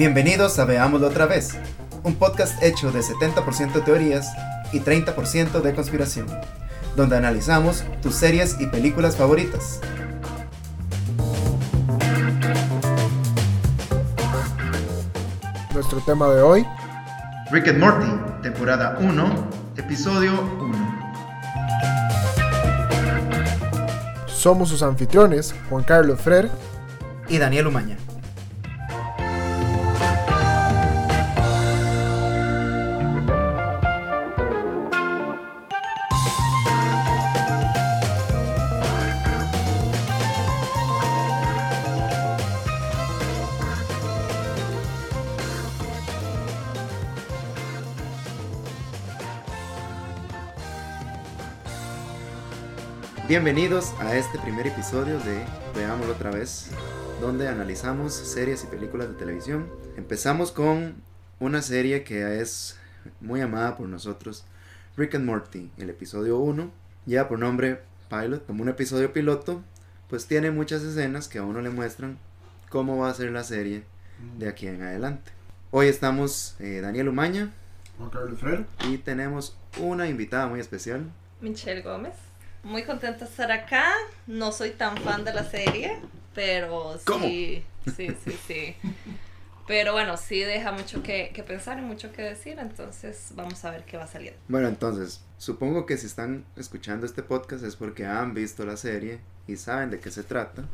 [0.00, 1.58] Bienvenidos a Veámoslo otra vez,
[2.04, 4.32] un podcast hecho de 70% teorías
[4.72, 6.26] y 30% de conspiración,
[6.96, 9.78] donde analizamos tus series y películas favoritas.
[15.74, 16.66] Nuestro tema de hoy,
[17.50, 21.00] Rick and Morty, temporada 1, episodio 1.
[24.28, 26.50] somos sus anfitriones, Juan Carlos Frer
[27.28, 27.98] Y Daniel Umaña.
[53.30, 55.44] Bienvenidos a este primer episodio de
[55.76, 56.68] Veámoslo otra vez,
[57.20, 59.70] donde analizamos series y películas de televisión.
[59.96, 60.96] Empezamos con
[61.38, 62.76] una serie que es
[63.20, 64.44] muy amada por nosotros,
[64.96, 66.72] Rick and Morty, el episodio 1,
[67.06, 69.62] ya por nombre Pilot, como un episodio piloto,
[70.08, 72.18] pues tiene muchas escenas que a uno le muestran
[72.68, 73.84] cómo va a ser la serie
[74.38, 75.30] de aquí en adelante.
[75.70, 77.52] Hoy estamos eh, Daniel Umaña
[77.96, 78.66] Juan Carlos Frer.
[78.88, 81.12] y tenemos una invitada muy especial.
[81.40, 82.29] Michelle Gómez.
[82.62, 83.92] Muy contenta de estar acá.
[84.26, 85.98] No soy tan fan de la serie,
[86.34, 87.04] pero sí.
[87.04, 87.26] ¿Cómo?
[87.26, 87.64] Sí,
[87.96, 88.76] sí, sí.
[89.66, 93.70] Pero bueno, sí deja mucho que, que pensar y mucho que decir, entonces vamos a
[93.70, 94.40] ver qué va saliendo.
[94.48, 99.20] Bueno, entonces, supongo que si están escuchando este podcast es porque han visto la serie
[99.46, 100.64] y saben de qué se trata,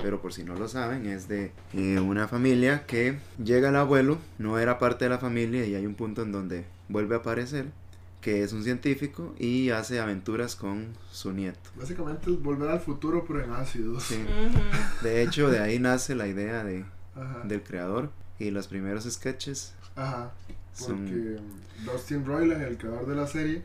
[0.00, 4.18] pero por si no lo saben, es de eh, una familia que llega el abuelo,
[4.38, 7.66] no era parte de la familia y hay un punto en donde vuelve a aparecer,
[8.26, 11.70] que es un científico y hace aventuras con su nieto.
[11.76, 14.02] Básicamente es volver al futuro, pero en ácidos.
[14.02, 14.18] Sí.
[15.00, 17.42] De hecho, de ahí nace la idea de, Ajá.
[17.44, 18.10] del creador
[18.40, 20.32] y los primeros sketches Ajá.
[20.74, 21.04] son...
[21.04, 23.62] Porque um, Dustin Roiland, el creador de la serie,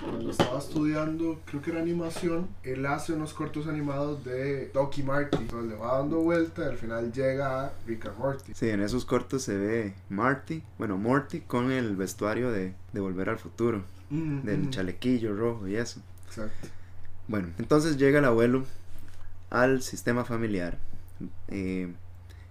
[0.00, 5.02] cuando estaba estudiando, creo que era animación, él hace unos cortos animados de Doc y
[5.02, 5.36] Marty.
[5.38, 8.52] Entonces le va dando vuelta y al final llega a Rick and Morty.
[8.54, 13.28] Sí, en esos cortos se ve Marty, bueno, Morty con el vestuario de, de Volver
[13.28, 13.82] al Futuro,
[14.12, 16.02] Mm, del mm, chalequillo rojo y eso.
[16.26, 16.68] Exacto.
[17.28, 18.64] Bueno, entonces llega el abuelo
[19.48, 20.76] al sistema familiar.
[21.48, 21.90] Eh,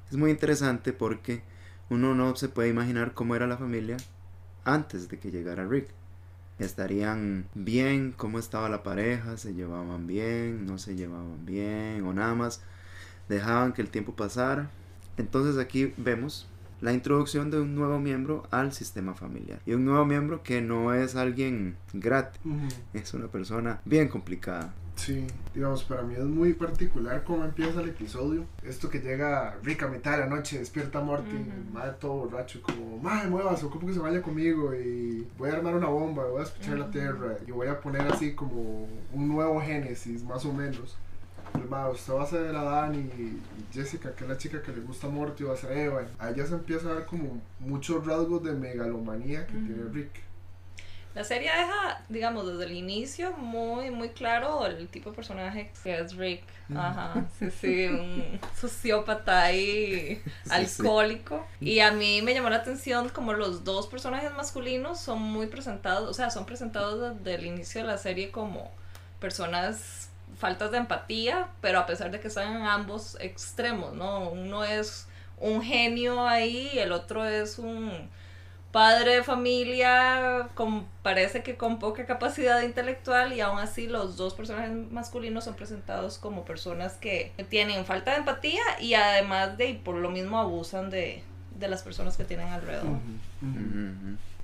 [0.09, 1.44] es muy interesante porque
[1.91, 3.97] uno no se puede imaginar cómo era la familia
[4.66, 5.90] antes de que llegara Rick.
[6.61, 12.35] Estarían bien, cómo estaba la pareja, se llevaban bien, no se llevaban bien, o nada
[12.35, 12.61] más
[13.27, 14.69] dejaban que el tiempo pasara.
[15.17, 16.47] Entonces aquí vemos
[16.79, 19.59] la introducción de un nuevo miembro al sistema familiar.
[19.66, 22.41] Y un nuevo miembro que no es alguien gratis,
[22.94, 24.73] es una persona bien complicada.
[24.96, 25.25] Sí,
[25.56, 28.46] digamos, para mí es muy particular cómo empieza el episodio.
[28.63, 31.74] Esto que llega Rick a mitad de la noche, despierta a Morty, Ujú.
[31.74, 35.75] madre todo borracho, como, madre, muevas, ocupo que se vaya conmigo y voy a armar
[35.75, 36.91] una bomba, voy a despechar la Ujú.
[36.91, 40.96] tierra y voy a poner así como un nuevo génesis, más o menos.
[41.56, 43.41] El madre, usted va a ser Adán y, y
[43.74, 46.03] Jessica, que es la chica que le gusta a Morty, va a ser Eva.
[46.19, 49.66] Ahí ya se empieza a ver como muchos rasgos de megalomanía que Ujú.
[49.66, 50.12] tiene Rick.
[51.13, 55.99] La serie deja, digamos, desde el inicio muy, muy claro el tipo de personaje que
[55.99, 56.44] es Rick.
[56.73, 60.50] Ajá, sí, sí, un sociópata ahí, Sí, sí.
[60.51, 61.45] alcohólico.
[61.59, 66.09] Y a mí me llamó la atención como los dos personajes masculinos son muy presentados,
[66.09, 68.71] o sea, son presentados desde el inicio de la serie como
[69.19, 74.29] personas faltas de empatía, pero a pesar de que están en ambos extremos, ¿no?
[74.29, 75.07] Uno es
[75.38, 78.09] un genio ahí y el otro es un
[78.71, 84.33] padre de familia, con, parece que con poca capacidad intelectual y aún así los dos
[84.33, 89.73] personajes masculinos son presentados como personas que tienen falta de empatía y además de, y
[89.77, 91.23] por lo mismo abusan de,
[91.59, 92.97] de las personas que tienen alrededor.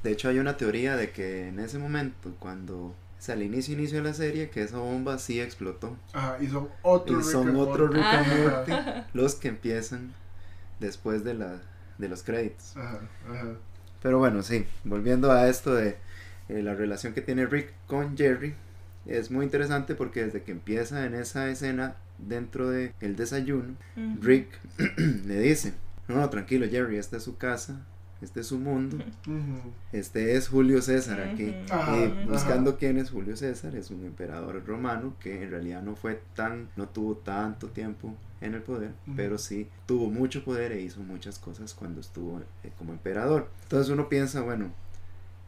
[0.03, 3.73] De hecho hay una teoría de que en ese momento, cuando, o sea, al inicio
[3.73, 5.97] inicio de la serie, que esa bomba sí explotó.
[6.13, 7.87] Ajá, y son otro Y son otro.
[7.87, 8.43] Rick and.
[8.43, 8.71] Morty,
[9.13, 10.13] los que empiezan
[10.79, 11.61] después de, la,
[11.97, 12.77] de los créditos.
[12.77, 13.57] Ajá, ajá.
[14.01, 15.97] Pero bueno, sí, volviendo a esto de
[16.49, 18.53] eh, la relación que tiene Rick con Jerry,
[19.05, 23.75] es muy interesante porque desde que empieza en esa escena dentro del el desayuno.
[24.21, 24.47] Rick
[25.25, 25.73] le dice,
[26.07, 27.85] no, no, tranquilo Jerry, esta es su casa,
[28.21, 28.97] este es su mundo,
[29.91, 31.53] este es Julio César aquí.
[31.69, 32.25] Ajá, Y ajá.
[32.27, 36.69] buscando quién es Julio César, es un emperador romano que en realidad no fue tan,
[36.75, 41.39] no tuvo tanto tiempo en el poder, pero sí tuvo mucho poder e hizo muchas
[41.39, 43.49] cosas cuando estuvo eh, como emperador.
[43.63, 44.71] Entonces uno piensa, bueno,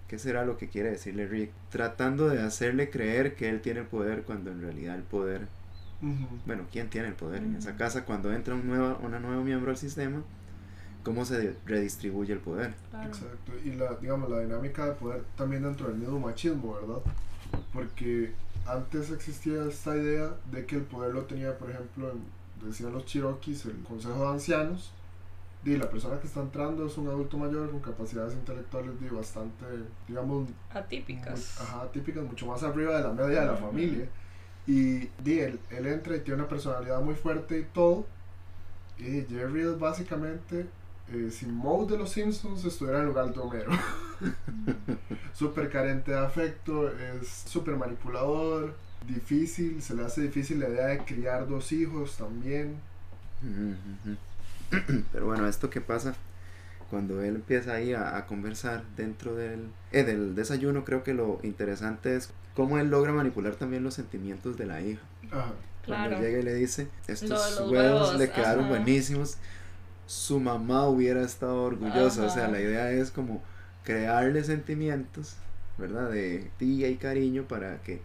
[0.08, 1.52] ¿qué será lo que quiere decirle Rick?
[1.70, 5.48] Tratando de hacerle creer que él tiene el poder cuando en realidad el poder,
[6.46, 9.70] bueno, ¿quién tiene el poder en esa casa cuando entra un nuevo, una nuevo miembro
[9.72, 10.24] al sistema?
[11.04, 12.74] Cómo se redistribuye el poder.
[12.90, 13.08] Claro.
[13.08, 17.02] Exacto, y la, digamos, la dinámica de poder también dentro del mismo machismo, ¿verdad?
[17.74, 18.34] Porque
[18.66, 23.06] antes existía esta idea de que el poder lo tenía, por ejemplo, en- decían los
[23.06, 24.92] Cherokees, el Consejo de Ancianos,
[25.66, 29.66] y la persona que está entrando es un adulto mayor con capacidades intelectuales de bastante,
[30.08, 31.60] digamos, muy- Atípicas.
[31.62, 34.08] ajá, típicas, mucho más arriba de la media de la familia.
[34.68, 38.06] Y di, él, él entra y tiene una personalidad muy fuerte y todo.
[38.98, 40.68] Y Jerry es básicamente,
[41.14, 43.72] eh, si Moe de los Simpsons estuviera en lugar de Homero.
[45.34, 48.76] súper carente de afecto, es súper manipulador,
[49.08, 52.76] difícil, se le hace difícil la idea de criar dos hijos también.
[55.12, 56.14] Pero bueno, esto que pasa
[56.90, 61.40] cuando él empieza ahí a, a conversar dentro del, eh, del desayuno, creo que lo
[61.44, 65.02] interesante es cómo él logra manipular también los sentimientos de la hija.
[65.32, 65.54] Ajá.
[65.86, 66.22] Cuando Claro.
[66.22, 68.70] llega y le dice, estos los huevos, huevos, le quedaron ajá.
[68.76, 69.38] buenísimos,
[70.10, 73.44] su mamá hubiera estado orgullosa, o sea, la idea es como
[73.84, 75.38] crearle sentimientos,
[75.78, 76.10] ¿verdad?
[76.12, 78.04] De tía y cariño para que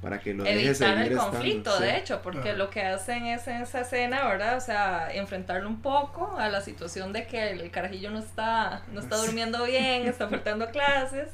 [0.00, 1.80] para que lo deje Evitar seguir el estando, conflicto, sí.
[1.80, 2.52] de hecho, porque Ajá.
[2.52, 4.56] lo que hacen es en esa escena, ¿verdad?
[4.56, 9.00] O sea, enfrentarlo un poco a la situación de que el carajillo no está, no
[9.00, 11.28] está durmiendo bien, está faltando clases.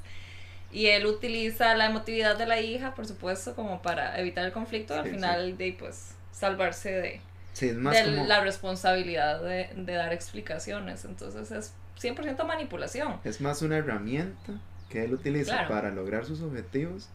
[0.70, 4.94] Y él utiliza la emotividad de la hija, por supuesto, como para evitar el conflicto.
[4.94, 5.16] Al Sí, sí.
[5.16, 7.22] final, de pues, salvarse de,
[7.58, 11.04] Sí, es más de como la responsabilidad de, de dar explicaciones.
[11.04, 13.20] Entonces, es 100% manipulación.
[13.24, 14.52] Es más una herramienta
[14.88, 15.68] que él utiliza Claro.
[15.68, 17.08] para lograr sus objetivos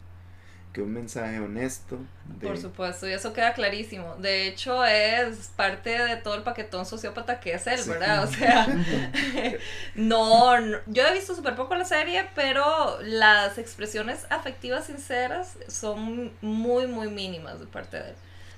[0.74, 1.98] que un mensaje honesto.
[2.40, 4.16] De, Por supuesto, y eso queda clarísimo.
[4.16, 7.90] De hecho, es parte de todo el paquetón sociópata que es él, Sí.
[7.90, 8.24] ¿verdad?
[8.24, 8.66] O sea,
[9.94, 16.32] no, no- yo he visto súper poco la serie, pero las expresiones afectivas sinceras son
[16.42, 18.14] muy, muy mínimas de parte de él.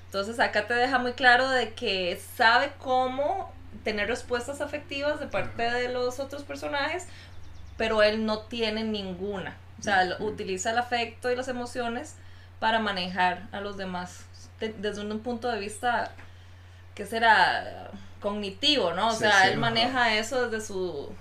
[0.06, 3.52] Entonces, acá te deja muy claro de que sabe cómo
[3.84, 7.06] tener respuestas afectivas de parte de los otros personajes,
[7.76, 9.56] pero él no tiene ninguna.
[9.78, 12.14] O sea, utiliza el afecto y las emociones
[12.60, 14.24] para manejar a los demás
[14.60, 16.12] de- desde un punto de vista
[16.94, 19.08] que será cognitivo, ¿no?
[19.08, 21.12] O Sí, sea, sí, él maneja eso desde su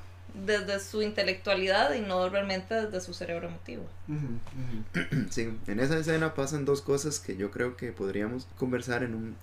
[0.45, 3.83] desde su intelectualidad y no realmente desde su cerebro emotivo.
[5.29, 9.35] Sí, en esa escena pasan dos cosas que yo creo que podríamos conversar en un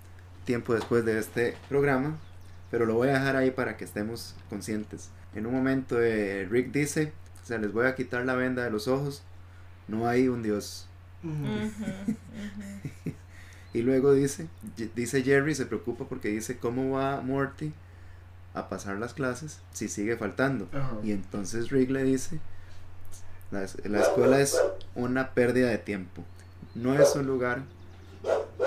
[0.45, 2.17] tiempo después de este programa,
[2.71, 5.09] pero lo voy a dejar ahí para que estemos conscientes.
[5.35, 7.13] En un momento eh, Rick dice,
[7.43, 9.23] o sea, les voy a quitar la venda de los ojos,
[9.87, 10.87] no hay un Dios.
[13.73, 14.47] Y luego dice,
[14.95, 17.73] dice Jerry, se preocupa porque dice, ¿cómo va Morty
[18.53, 20.67] a pasar las clases si sigue faltando?
[20.73, 20.97] Ajá.
[21.03, 22.39] Y entonces Rick le dice,
[23.51, 24.59] la, la escuela es
[24.95, 26.23] una pérdida de tiempo,
[26.75, 27.63] no es un lugar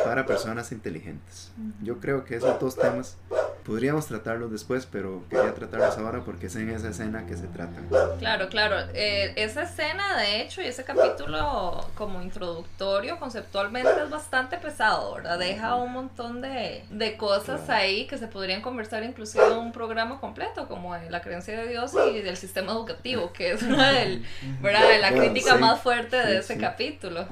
[0.06, 1.50] para personas inteligentes.
[1.82, 3.16] Yo creo que esos dos temas
[3.64, 7.88] podríamos tratarlos después, pero quería tratarlos ahora porque es en esa escena que se tratan.
[8.20, 8.76] Claro, claro.
[8.94, 15.38] Eh, esa escena, de hecho, y ese capítulo como introductorio, conceptualmente es bastante pesado, ¿verdad?
[15.40, 17.80] Deja un montón de, de cosas Claro.
[17.82, 21.92] ahí que se podrían conversar inclusive en un programa completo, como la creencia de Dios
[22.12, 24.24] y del sistema educativo, que es una del.
[24.62, 24.88] ¿verdad?
[24.88, 26.60] de la Bueno, crítica sí, más fuerte de sí, ese sí.
[26.60, 27.26] capítulo.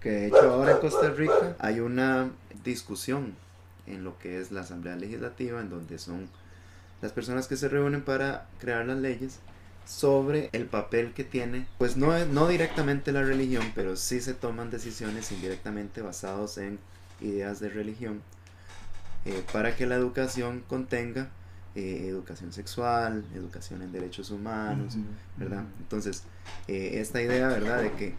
[0.00, 2.30] Que de hecho ahora en Costa Rica hay una
[2.64, 3.34] discusión
[3.86, 6.28] en lo que es la Asamblea Legislativa, en donde son
[7.02, 9.40] las personas que se reúnen para crear las leyes
[9.86, 14.70] sobre el papel que tiene, pues no, no directamente la religión, pero sí se toman
[14.70, 16.78] decisiones indirectamente basados en
[17.20, 18.22] ideas de religión,
[19.24, 21.28] eh, para que la educación contenga
[21.74, 24.96] eh, educación sexual, educación en derechos humanos.
[25.36, 25.64] ¿verdad?
[25.78, 26.24] Entonces,
[26.68, 27.82] eh, esta idea, ¿verdad?
[27.82, 28.14] De que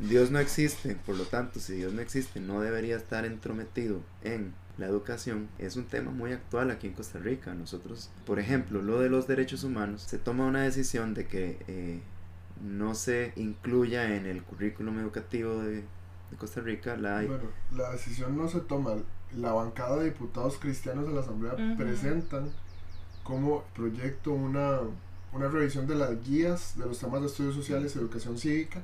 [0.00, 4.54] Dios no existe, por lo tanto, si Dios no existe, no debería estar entrometido en
[4.78, 7.54] la educación, es un tema muy actual aquí en Costa Rica.
[7.54, 12.00] Nosotros, por ejemplo, lo de los derechos humanos, se toma una decisión de que eh,
[12.62, 17.16] no se incluya en el currículum educativo de, de Costa Rica la...
[17.22, 18.96] Bueno, la decisión no se toma.
[19.36, 22.50] La bancada de diputados cristianos de la Asamblea presentan
[23.22, 24.80] como proyecto una,
[25.32, 28.82] una revisión de las guías de los temas de estudios sociales y educación cívica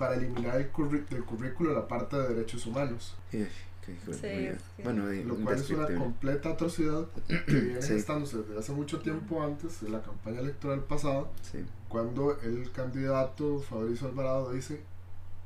[0.00, 3.46] para eliminar el curri- del currículo la parte de derechos humanos, Sí,
[3.84, 7.94] que- Bueno, y lo cual es una completa atrocidad que viene Sí.
[7.94, 11.64] gestándose desde hace mucho tiempo antes de la campaña electoral pasada, Sí.
[11.88, 14.80] cuando el candidato Fabricio Alvarado dice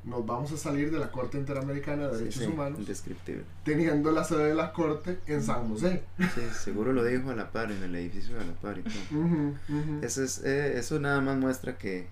[0.04, 3.44] nos vamos a salir de la Corte Interamericana de Sí, Derechos sí, Humanos indescriptible.
[3.64, 6.02] teniendo la sede de la Corte en San José.
[6.18, 8.92] Sí, seguro lo dijo a la par, en el edificio de la par y todo.
[9.18, 9.98] Ujú, ujú.
[10.04, 12.06] Eso, es, eh, eso nada más muestra que,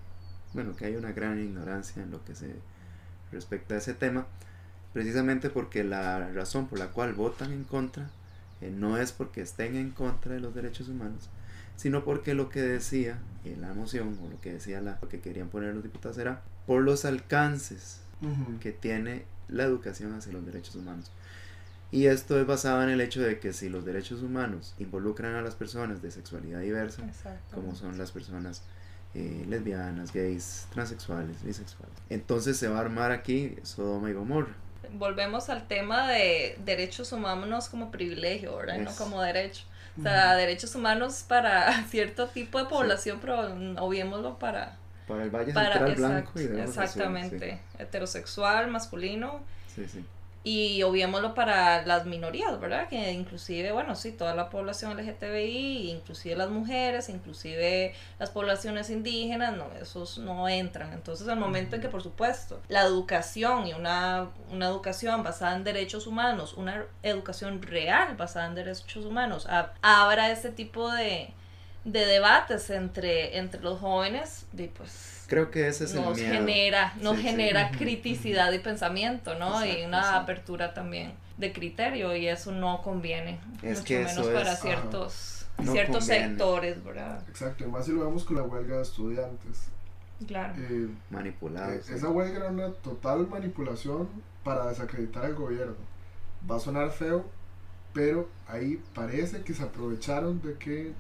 [0.55, 2.55] bueno, que hay una gran ignorancia en lo que se
[3.31, 4.27] respecta a ese tema,
[4.93, 8.11] precisamente porque la razón por la cual votan en contra
[8.61, 11.31] eh, no es porque estén en contra de los derechos humanos,
[11.77, 15.21] sino porque lo que decía eh, la moción o lo que decía la, lo que
[15.21, 18.01] querían poner los diputados era por los alcances
[18.61, 21.11] que tiene la educación hacia los derechos humanos.
[21.91, 25.43] Y esto es basado en el hecho de que si los derechos humanos involucran a
[25.43, 27.03] las personas de sexualidad diversa,
[27.53, 28.63] como son las personas
[29.15, 34.55] eh, lesbianas, gays, transexuales, bisexuales, entonces se va a armar aquí Sodoma y Gomorra.
[34.95, 38.79] Volvemos al tema de derechos humanos como privilegio, ¿verdad?
[38.79, 39.65] No como derecho.
[39.99, 43.55] O sea, derechos humanos para cierto tipo de población, pero
[43.85, 44.77] obviémoslo para...
[45.07, 47.61] Para el Valle para Central exact- blanco y Exactamente.
[47.79, 49.41] Heterosexual, masculino.
[49.75, 50.05] Sí, sí.
[50.45, 52.89] Y obviémoslo para las minorías, ¿verdad?
[52.89, 59.57] Que inclusive, bueno, sí, toda la población LGTBI, inclusive las mujeres, inclusive las poblaciones indígenas,
[59.57, 60.93] no, esos no entran.
[60.95, 65.63] Entonces, al momento en que, por supuesto, la educación y una, una educación basada en
[65.63, 71.33] derechos humanos, una educación real basada en derechos humanos, ab- abra este tipo de,
[71.85, 76.33] de debates entre, entre los jóvenes, y pues Creo que ese es el nos miedo.
[76.35, 79.65] genera, nos Sí, genera criticidad y pensamiento, ¿no?
[79.65, 80.15] y Exacto, una sí.
[80.17, 84.61] apertura también de criterio y eso no conviene, Es mucho que menos eso para es-
[84.61, 86.29] ciertos No ciertos conviene.
[86.29, 87.23] sectores, ¿verdad?
[87.29, 89.69] Exacto, y más si lo vemos con la huelga de estudiantes.
[90.27, 90.55] Claro.
[90.59, 91.73] Eh, Manipulado.
[91.73, 91.95] Eh, sí.
[91.95, 94.09] Esa huelga era una total manipulación
[94.45, 95.75] para desacreditar al gobierno.
[96.49, 97.25] Va a sonar feo,
[97.93, 100.93] pero ahí parece que se aprovecharon de que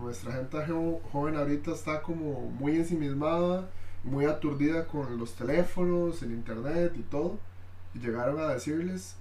[0.00, 3.68] nuestra gente jo- joven ahorita está como muy ensimismada,
[4.04, 7.38] muy aturdida con los teléfonos, el internet y todo,
[7.94, 9.16] y llegaron a decirles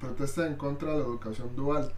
[0.00, 1.92] protesta en contra de la educación dual.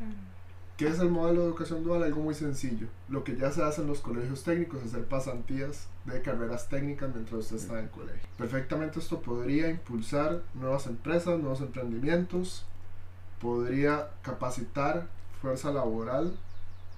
[0.76, 2.04] ¿Qué es el modelo de educación dual?
[2.04, 2.86] Algo muy sencillo.
[3.08, 7.40] Lo que ya se hace en los colegios técnicos, hacer pasantías de carreras técnicas mientras
[7.40, 8.28] usted está en el colegio.
[8.36, 12.64] Perfectamente esto podría impulsar nuevas empresas, nuevos emprendimientos,
[13.40, 15.08] podría capacitar
[15.42, 16.36] fuerza laboral.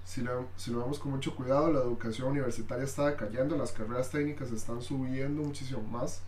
[0.04, 4.10] Si lo, si lo vemos con mucho cuidado, la educación universitaria está cayendo, las carreras
[4.10, 6.20] técnicas están subiendo muchísimo más,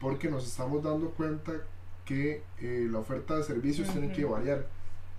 [0.00, 1.52] porque nos estamos dando cuenta
[2.06, 4.66] que eh, la oferta de servicios tiene que variar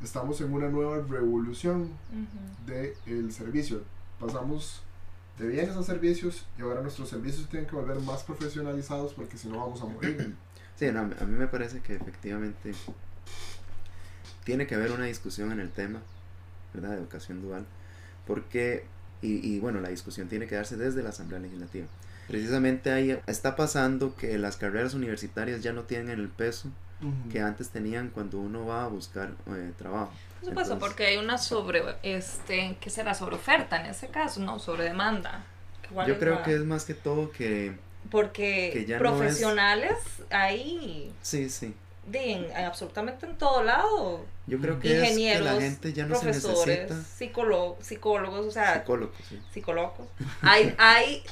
[0.03, 2.71] estamos en una nueva revolución Ujú.
[3.05, 3.83] del servicio.
[4.19, 4.81] Pasamos
[5.37, 9.47] de bienes a servicios y ahora nuestros servicios tienen que volver más profesionalizados porque si
[9.47, 10.35] no vamos a morir.
[10.73, 12.73] Sí, no, a mí a mí me parece que efectivamente
[14.43, 15.99] tiene que haber una discusión en el tema,
[16.73, 16.91] ¿verdad?
[16.91, 17.67] De educación dual,
[18.33, 18.85] porque,
[19.21, 21.85] y, y bueno, la discusión tiene que darse desde la Asamblea Legislativa.
[22.27, 26.69] Precisamente ahí está pasando que las carreras universitarias ya no tienen el peso
[27.31, 30.11] que antes tenían cuando uno va a buscar eh, trabajo.
[30.39, 33.15] Por supuesto, Entonces- porque hay una sobre, este, ¿qué será?
[33.15, 35.43] Sobre oferta en ese caso, no, sobre demanda.
[35.91, 37.75] ¿Cuál Yo creo la- que es más que todo que,
[38.11, 39.97] Porque que ya no es- profesionales
[40.29, 41.73] hay sí, sí.
[42.07, 44.25] De, en- absolutamente en todo lado.
[44.47, 48.45] Yo creo que es que Ingenieros, la gente ya no se profesores, necesita psicólogo- psicólogos,
[48.47, 49.41] o sea, psicólogos, sí.
[49.53, 50.07] psicólogos.
[50.41, 51.23] Hay, hay,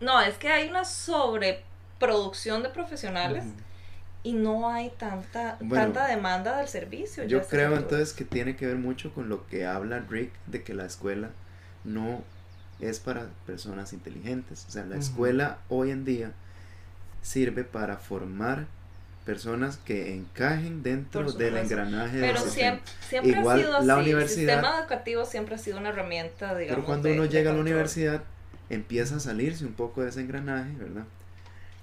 [0.00, 3.54] no, es que hay una sobreproducción de profesionales Ujú.
[4.22, 7.24] y no hay tanta, Bueno, tanta demanda del servicio.
[7.24, 10.74] Yo creo entonces que tiene que ver mucho con lo que habla Rick de que
[10.74, 11.30] la escuela
[11.84, 12.22] no
[12.80, 14.64] es para personas inteligentes.
[14.68, 16.32] O sea, la escuela hoy en día
[17.22, 18.66] sirve para formar
[19.24, 22.52] personas que encajen dentro del engranaje del Pero sistema.
[22.80, 23.86] siempre, siempre Igual ha sido así.
[23.86, 26.76] la El universidad- sistema educativo siempre ha sido una herramienta, digamos.
[26.76, 28.22] Pero cuando de- uno llega a la universidad,
[28.70, 31.04] empieza a salirse un poco de ese engranaje, ¿verdad?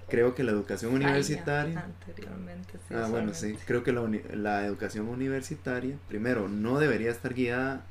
[0.08, 1.80] Creo que la educación universitaria...
[1.84, 3.56] Anteriormente, sí, Ah, bueno, sí.
[3.66, 4.02] Creo que la,
[4.34, 7.82] la educación universitaria, primero, no debería estar guiada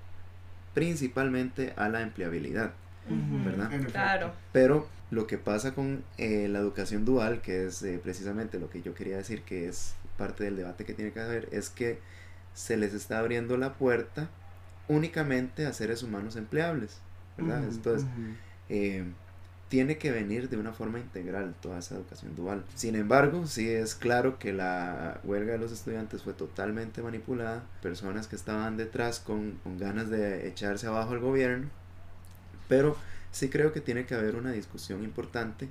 [0.73, 2.71] principalmente a la empleabilidad.
[3.09, 3.71] ¿Verdad?
[3.91, 4.33] Claro.
[4.51, 8.81] Pero lo que pasa con eh, la educación dual, que es eh, precisamente lo que
[8.81, 11.99] yo quería decir, que es parte del debate que tiene que haber, es que
[12.53, 14.29] se les está abriendo la puerta
[14.87, 16.99] únicamente a seres humanos empleables.
[17.37, 17.63] ¿verdad?
[17.63, 18.07] Entonces,
[18.69, 19.05] eh,
[19.69, 22.63] tiene que venir de una forma integral toda esa educación dual.
[22.73, 28.27] Sin embargo, sí es claro que la huelga de los estudiantes fue totalmente manipulada, personas
[28.27, 31.67] que estaban detrás con, con ganas de echarse abajo al gobierno,
[32.67, 32.97] pero
[33.31, 35.69] sí creo que tiene que haber una discusión importante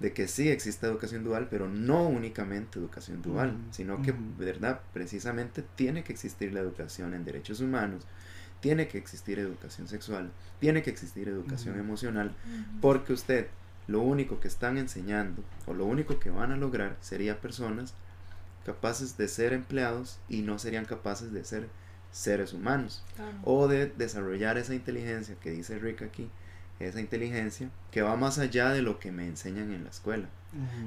[0.00, 4.14] de que sí existe educación dual, pero no únicamente educación dual, sino que.
[4.38, 4.80] ¿verdad?
[4.92, 8.04] Precisamente tiene que existir la educación en derechos humanos,
[8.60, 12.34] tiene que existir educación sexual, tiene que existir educación emocional,
[12.80, 13.46] porque usted
[13.86, 17.94] lo único que están enseñando o lo único que van a lograr sería personas
[18.64, 21.68] capaces de ser empleados y no serían capaces de ser
[22.14, 23.36] seres humanos Claro.
[23.42, 26.30] o de desarrollar esa inteligencia que dice Rick aquí,
[26.78, 30.28] esa inteligencia que va más allá de lo que me enseñan en la escuela.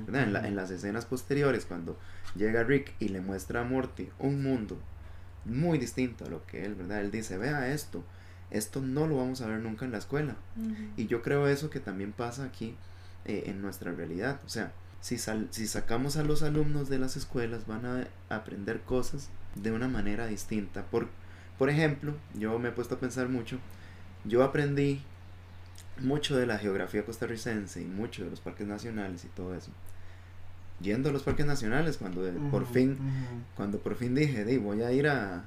[0.07, 0.47] En, la- ujú.
[0.47, 1.99] en las escenas posteriores, cuando
[2.35, 4.79] llega Rick y le muestra a Morty un mundo
[5.43, 7.01] muy distinto a lo que él, ¿verdad?
[7.01, 8.03] Él dice, vea esto,
[8.49, 10.35] esto no lo vamos a ver nunca en la escuela.
[10.95, 12.75] Y yo creo eso que también pasa aquí
[13.25, 14.39] eh, en nuestra realidad.
[14.45, 18.81] O sea, si, sal- si sacamos a los alumnos de las escuelas van a aprender
[18.81, 19.29] cosas
[19.63, 20.83] de una manera distinta.
[20.83, 21.07] Por,
[21.57, 23.57] por ejemplo, yo me he puesto a pensar mucho,
[24.25, 25.01] yo aprendí
[25.99, 29.71] mucho de la geografía costarricense y mucho de los parques nacionales y todo eso.
[30.79, 32.21] Yendo a los parques nacionales cuando
[32.51, 33.41] por fin ujú.
[33.55, 35.45] cuando por fin dije, "Di, voy a ir a,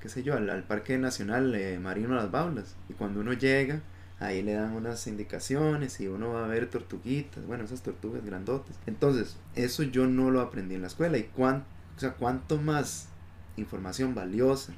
[0.00, 2.74] qué sé yo, al, al Parque Nacional eh, Marino Las Baulas.
[2.88, 3.80] Y cuando uno llega,
[4.20, 8.78] ahí le dan unas indicaciones y uno va a ver tortuguitas, bueno, esas tortugas grandotas.
[8.86, 11.18] Entonces, eso yo no lo aprendí en la escuela.
[11.18, 11.64] Y cuán,
[11.96, 13.08] o sea, cuánto más
[13.56, 14.72] información valiosa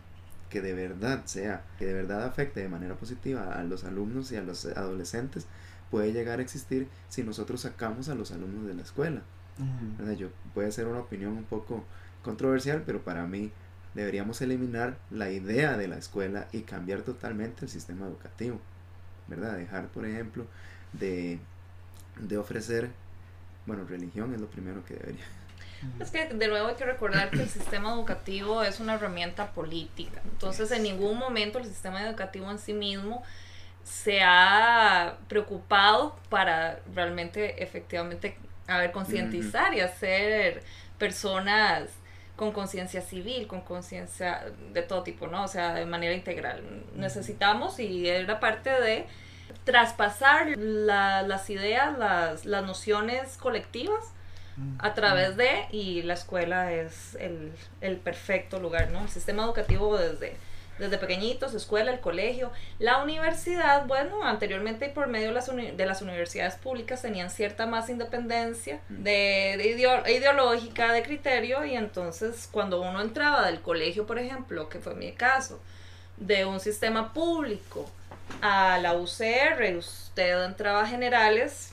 [0.50, 4.36] que de verdad sea, que de verdad afecte de manera positiva a los alumnos y
[4.36, 5.46] a los adolescentes,
[5.90, 9.22] puede llegar a existir si nosotros sacamos a los alumnos de la escuela.
[9.98, 10.12] ¿verdad?
[10.14, 11.84] Yo puede ser una opinión un poco
[12.22, 13.50] controversial, pero para mí
[13.94, 18.60] deberíamos eliminar la idea de la escuela y cambiar totalmente el sistema educativo,
[19.28, 19.56] ¿verdad?
[19.56, 20.46] Dejar, por ejemplo,
[20.92, 21.38] de,
[22.20, 22.90] de ofrecer,
[23.66, 25.24] bueno, religión es lo primero que debería.
[26.00, 30.20] Es que de nuevo hay que recordar que el sistema educativo es una herramienta política.
[30.24, 33.22] Entonces, en ningún momento el sistema educativo en sí mismo
[33.84, 40.62] se ha preocupado para realmente, efectivamente, a ver, concientizar y hacer
[40.98, 41.88] personas
[42.34, 45.44] con conciencia civil, con conciencia de todo tipo, ¿no?
[45.44, 46.62] O sea, de manera integral.
[46.94, 49.06] Necesitamos, y era parte de
[49.64, 54.12] traspasar la- las ideas, las, las nociones colectivas
[54.78, 59.02] a través de, y la escuela es el, el perfecto lugar, ¿no?
[59.02, 60.36] El sistema educativo desde,
[60.78, 65.70] desde pequeñitos, escuela, el colegio, la universidad, bueno, anteriormente y por medio de las, uni-
[65.72, 69.02] de las universidades públicas tenían cierta más independencia Mm.
[69.02, 74.68] de, de ideo- ideológica, de criterio, y entonces cuando uno entraba del colegio, por ejemplo,
[74.68, 75.60] que fue mi caso,
[76.18, 77.84] de un sistema público
[78.42, 81.72] a la UCR, usted entraba a generales,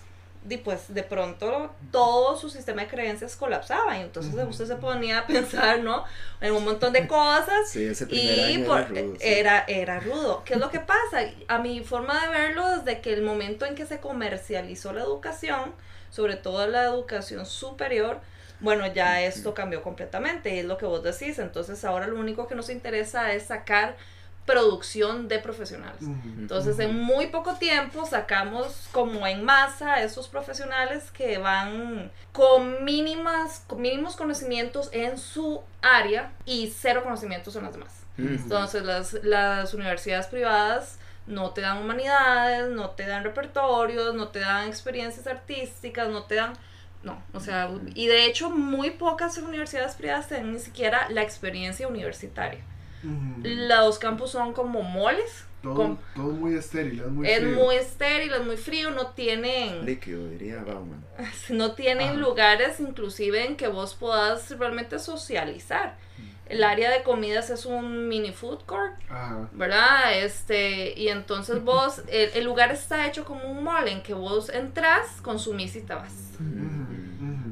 [0.50, 5.20] y pues de pronto todo su sistema de creencias colapsaba y entonces usted se ponía
[5.20, 6.04] a pensar, ¿no?
[6.42, 9.26] En un montón de cosas Sí, ese primer y año por- era rudo, sí.
[9.26, 10.44] era, era rudo.
[10.46, 11.22] ¿Qué es lo que pasa?
[11.48, 15.74] A mi forma de verlo, desde que el momento en que se comercializó la educación,
[16.10, 18.20] sobre todo la educación superior,
[18.60, 21.40] bueno, ya esto cambió completamente, y es lo que vos decís.
[21.40, 23.98] Entonces ahora lo único que nos interesa es sacar
[24.46, 26.02] producción de profesionales.
[26.38, 32.84] Entonces, en muy poco tiempo sacamos como en masa a esos profesionales que van con
[32.84, 38.04] mínimas, con mínimos conocimientos en su área y cero conocimientos en las demás.
[38.18, 44.40] Entonces, las, las universidades privadas no te dan humanidades, no te dan repertorios, no te
[44.40, 46.54] dan experiencias artísticas, no te dan...
[47.02, 51.86] No, o sea, y de hecho muy pocas universidades privadas tienen ni siquiera la experiencia
[51.86, 52.64] universitaria.
[53.04, 53.42] Ujú.
[53.44, 57.56] Los campus son como moles, Todo, con- todo muy estéril, es muy es frío.
[57.56, 61.04] muy estéril, es muy frío, no tienen, Líquido, diría Bauman.
[61.50, 62.18] no tienen Ajá.
[62.18, 65.98] lugares inclusive en que vos puedas realmente socializar.
[66.46, 69.50] El área de comidas es un mini food court, Ajá.
[69.54, 70.18] ¿verdad?
[70.24, 74.50] Este, y entonces vos, el, el lugar está hecho como un mall en que vos
[74.50, 76.14] entras, consumís y te vas.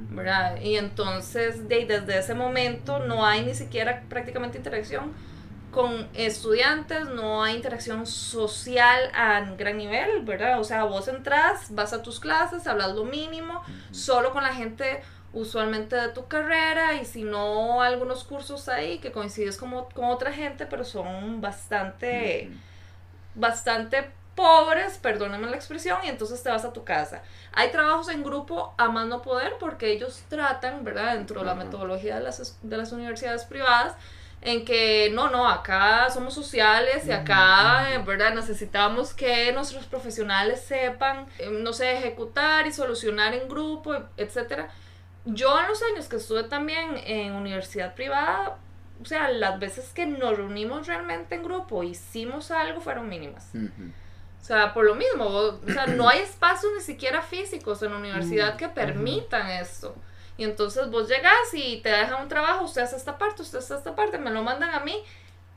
[0.09, 0.59] ¿verdad?
[0.61, 5.13] Y entonces de, desde ese momento no hay ni siquiera prácticamente interacción
[5.71, 10.59] con estudiantes, no hay interacción social a gran nivel, ¿verdad?
[10.59, 15.01] O sea, vos entras, vas a tus clases, hablas lo mínimo, solo con la gente
[15.33, 20.33] usualmente de tu carrera y si no algunos cursos ahí que coincides como, con otra
[20.33, 22.51] gente, pero son bastante
[23.33, 27.21] bastante pobres, perdóname la expresión, y entonces te vas a tu casa.
[27.53, 31.15] Hay trabajos en grupo a más no poder porque ellos tratan, ¿verdad?
[31.15, 33.95] Dentro de la metodología de las, de las universidades privadas,
[34.41, 38.33] en que no, no, acá somos sociales y acá, ¿verdad?
[38.33, 44.69] Necesitamos que nuestros profesionales sepan, eh, no sé, ejecutar y solucionar en grupo, etcétera.
[45.25, 48.57] Yo en los años que estuve también en universidad privada,
[48.99, 53.49] o sea, las veces que nos reunimos realmente en grupo, hicimos algo, fueron mínimas.
[53.53, 57.97] O sea, por lo mismo, o sea, no hay espacios ni siquiera físicos en la
[57.99, 59.95] universidad Mm, que permitan esto.
[60.37, 63.75] Y entonces vos llegas y te dejan un trabajo, usted hace esta parte, usted hace
[63.75, 64.95] esta parte, me lo mandan a mí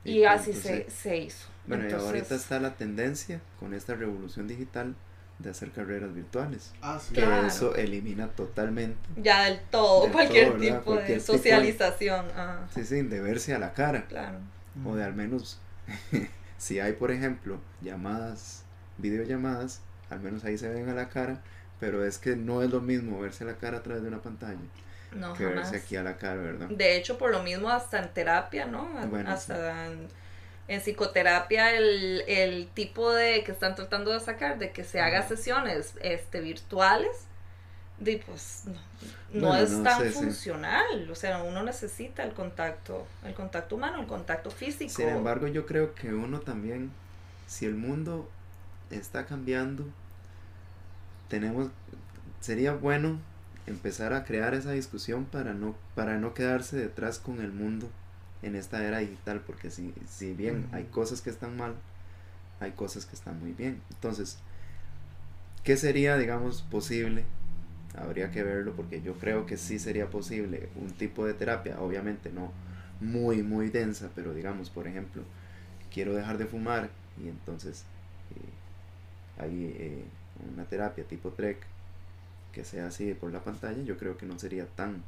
[0.04, 1.46] y, Y así punto, se, se hizo.
[1.66, 4.94] Bueno, y Entonces, ahorita está la tendencia con esta revolución digital
[5.38, 6.72] de hacer carreras virtuales.
[6.82, 7.14] Ah, sí.
[7.14, 7.46] Que Claro.
[7.46, 10.76] eso elimina totalmente, Ya del todo, Del cualquier todo, ¿verdad?
[10.78, 12.26] tipo Cualquier de tipo de- socialización.
[12.36, 14.04] ah, sí, sí, de verse a la cara.
[14.06, 14.38] claro.
[14.84, 15.58] O de al menos,
[16.58, 18.64] si hay, por ejemplo, llamadas,
[18.98, 21.42] videollamadas, al menos ahí se ven a la cara,
[21.84, 24.58] pero es que no es lo mismo verse la cara a través de una pantalla
[25.12, 25.68] No, que jamás.
[25.68, 26.70] verse aquí a la cara, ¿verdad?
[26.70, 28.88] De hecho, por lo mismo, hasta en terapia, ¿no?
[29.02, 30.08] Bueno, hasta en-
[30.68, 35.22] en psicoterapia el, el tipo de que están tratando de sacar, de que se haga
[35.28, 37.28] sesiones este, virtuales,
[37.98, 38.80] de, pues no,
[39.30, 40.12] no Bueno, es no tan sí.
[40.12, 41.10] funcional.
[41.10, 44.92] O sea, uno necesita el contacto, el contacto humano, el contacto físico.
[44.94, 46.90] Sin embargo, yo creo que uno también,
[47.46, 48.28] si el mundo
[48.90, 49.86] está cambiando,
[51.34, 51.66] tenemos,
[52.40, 53.18] sería bueno
[53.66, 57.90] empezar a crear esa discusión para no, para no quedarse detrás con el mundo
[58.42, 61.74] en esta era digital, porque si, si bien hay cosas que están mal,
[62.60, 63.82] hay cosas que están muy bien.
[63.90, 64.38] Entonces,
[65.64, 67.24] ¿qué sería, digamos, posible?
[67.96, 72.30] Habría que verlo porque yo creo que sí sería posible un tipo de terapia, obviamente
[72.30, 72.52] no
[73.00, 75.24] muy, muy densa, pero digamos, por ejemplo,
[75.92, 77.82] quiero dejar de fumar y entonces
[78.36, 80.04] eh, hay eh,
[80.52, 81.58] una terapia tipo TREC
[82.52, 85.02] que sea así por la pantalla, yo creo que no sería tan...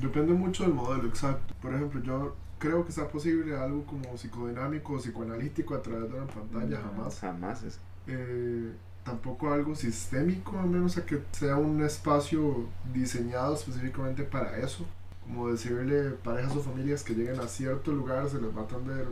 [0.00, 1.54] Depende mucho del modelo, exacto.
[1.62, 6.18] Por ejemplo, yo creo que sea posible algo como psicodinámico o psicoanalítico a través de
[6.18, 6.88] una pantalla, Ujú.
[6.88, 7.18] jamás.
[7.20, 7.80] Jamás es...
[8.06, 8.72] Eh,
[9.04, 14.86] tampoco algo sistémico, a menos a que sea un espacio diseñado específicamente para eso.
[15.24, 19.06] Como decirle parejas o familias que lleguen a cierto lugar, se les va a atender,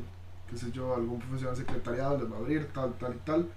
[0.51, 3.49] qué sé yo, algún profesional secretariado, les va a abrir tal, tal y tal,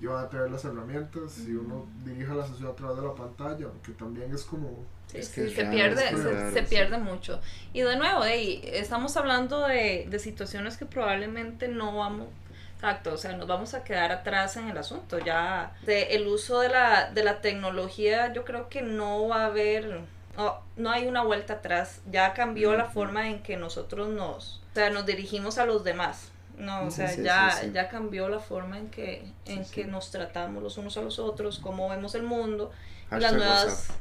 [0.00, 3.14] y van a tener las herramientas, y uno dirige la sesión a través de la
[3.14, 4.84] pantalla, aunque también es como...
[5.08, 7.40] Sí, Es sí, que es se pierde, es se, pierde mucho.
[7.72, 12.28] Y de nuevo, ey, estamos hablando de, de situaciones que probablemente no vamos,
[12.76, 15.18] exacto, o sea, nos vamos a quedar atrás en el asunto.
[15.18, 19.46] Ya de, el uso de la, de la tecnología, yo creo que no va a
[19.46, 20.00] haber,
[20.36, 22.00] no, no hay una vuelta atrás.
[22.10, 26.30] Ya cambió la forma en que nosotros nos, o sea, nos dirigimos a los demás.
[26.60, 27.72] No, o Sí, sea, sí, ya, sí, sí.
[27.72, 31.18] ya cambió la forma en que, en Sí, que nos tratamos los unos a los
[31.18, 32.70] otros, cómo vemos el mundo,
[33.10, 33.96] y las Hashtag nuevas, WhatsApp.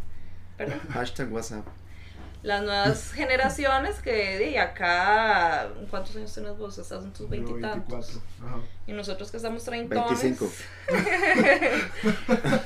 [0.58, 1.66] perdón Hashtag WhatsApp.
[2.44, 6.78] las nuevas generaciones que de acá, ¿cuántos años tienes vos?
[6.78, 8.20] Estás en tus veintitantos.
[8.88, 10.22] Y nosotros que estamos treintones.
[10.22, 10.50] 25.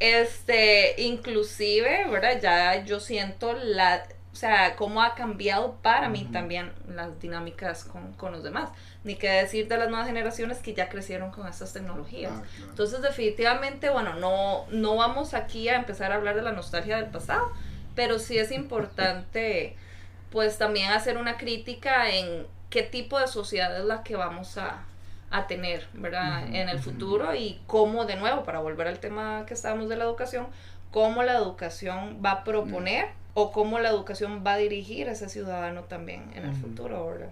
[0.00, 2.40] Este, inclusive, ¿verdad?
[2.40, 8.12] Ya yo siento la, o sea, cómo ha cambiado para mí también las dinámicas con,
[8.12, 8.70] con los demás.
[9.08, 12.30] Ni que decir de las nuevas generaciones que ya crecieron con estas tecnologías.
[12.30, 12.70] Ah, claro.
[12.72, 17.06] Entonces, definitivamente, bueno, no, no vamos aquí a empezar a hablar de la nostalgia del
[17.06, 17.50] pasado,
[17.94, 19.76] pero sí es importante,
[20.30, 24.84] pues también hacer una crítica en qué tipo de sociedad es la que vamos a,
[25.30, 26.46] a tener, ¿verdad?
[26.46, 30.04] En el futuro y cómo, de nuevo, para volver al tema que estábamos de la
[30.04, 30.48] educación,
[30.90, 33.06] cómo la educación va a proponer
[33.40, 36.60] o cómo la educación va a dirigir a ese ciudadano también en el Ujú.
[36.62, 37.30] futuro, ¿verdad?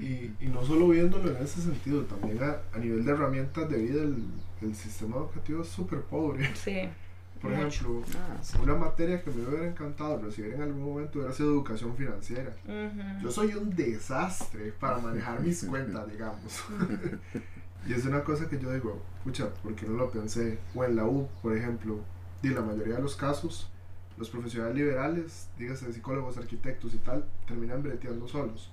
[0.00, 3.76] Y, y no solo viéndolo en ese sentido, también a, a nivel de herramientas de
[3.78, 4.22] vida, el,
[4.62, 6.48] el sistema educativo es súper pobre.
[6.54, 6.88] Sí.
[7.42, 7.66] Por Mucho.
[7.68, 8.56] ejemplo, Ah, sí.
[8.60, 12.52] una materia que me hubiera encantado recibir en algún momento hubiera sido educación financiera.
[12.64, 13.22] Ujú.
[13.22, 16.64] Yo soy un desastre para manejar mis cuentas, digamos.
[17.88, 20.58] y es una cosa que yo digo, pucha, ¿por qué no lo pensé?
[20.74, 22.00] O en la U, por ejemplo,
[22.42, 23.70] y en la mayoría de los casos,
[24.18, 28.70] los profesionales liberales, dígase psicólogos, arquitectos y tal, terminan breteando solos.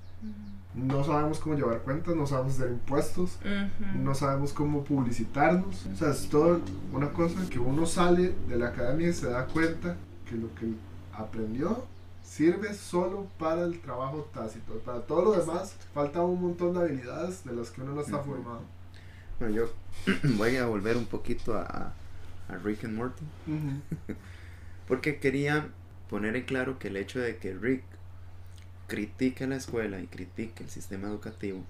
[0.74, 4.00] No sabemos cómo llevar cuentas, no sabemos hacer impuestos, Ujú.
[4.04, 5.86] no sabemos cómo publicitarnos.
[5.86, 6.60] O sea, es todo
[6.92, 9.96] una cosa que uno sale de la academia y se da cuenta
[10.28, 10.74] que lo que
[11.14, 11.86] aprendió
[12.24, 14.74] sirve solo para el trabajo tácito.
[14.80, 18.18] Para todo lo demás, falta un montón de habilidades de las que uno no está
[18.18, 18.32] Ujú.
[18.32, 18.62] formado.
[19.40, 19.70] Bueno, yo
[20.38, 21.94] voy a volver un poquito a,
[22.50, 23.24] a Rick and Morty.
[24.88, 25.68] Porque quería
[26.10, 27.82] poner en claro que el hecho de que Rick
[28.88, 31.64] critique la escuela y critique el sistema educativo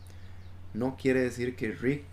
[0.73, 2.03] no quiere decir que Rick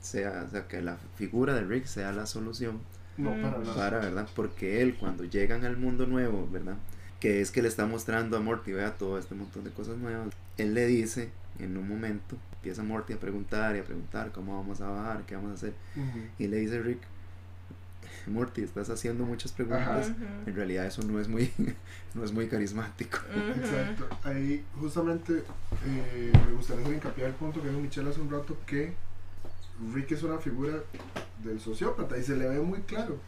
[0.00, 2.80] sea, o sea, que la figura de Rick sea la solución
[3.16, 3.42] No, Mm.
[3.42, 3.74] para nada.
[3.74, 4.28] para, ¿verdad?
[4.34, 6.76] Porque él cuando llegan al mundo nuevo, ¿verdad?
[7.20, 10.34] Que es que le está mostrando a Morty, vea todo este montón de cosas nuevas.
[10.56, 14.80] Él le dice en un momento, empieza Morty a preguntar y a preguntar cómo vamos
[14.80, 15.74] a bajar, qué vamos a hacer.
[15.94, 16.18] Ujú.
[16.40, 16.98] Y le dice Rick,
[18.26, 20.12] Morty, estás haciendo muchas preguntas.
[20.46, 21.52] En realidad eso no es muy,
[22.14, 23.18] no es muy carismático.
[23.56, 24.08] Exacto.
[24.24, 25.44] Ahí justamente
[25.86, 28.94] eh, me gustaría hacer hincapié al punto que dijo Michelle hace un rato que
[29.94, 30.74] Rick es una figura
[31.42, 33.18] del sociópata y se le ve muy claro.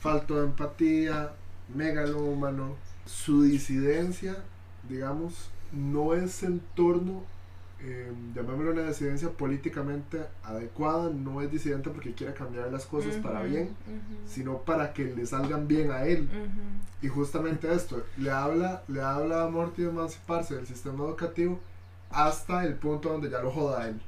[0.00, 1.32] Falto de empatía,
[1.74, 2.76] megalómano,
[3.06, 4.36] su disidencia,
[4.88, 7.24] digamos, no es en torno,
[7.80, 13.40] eh, llamémoslo una disidencia políticamente adecuada, no es disidente porque quiera cambiar las cosas para
[13.40, 16.28] Ujú, bien, ujú, sino para que le salgan bien a él.
[16.28, 17.06] ujú.
[17.06, 21.60] Y justamente esto, le habla, le habla a Morty de emanciparse del sistema educativo
[22.10, 24.00] hasta el punto donde ya lo joda a él.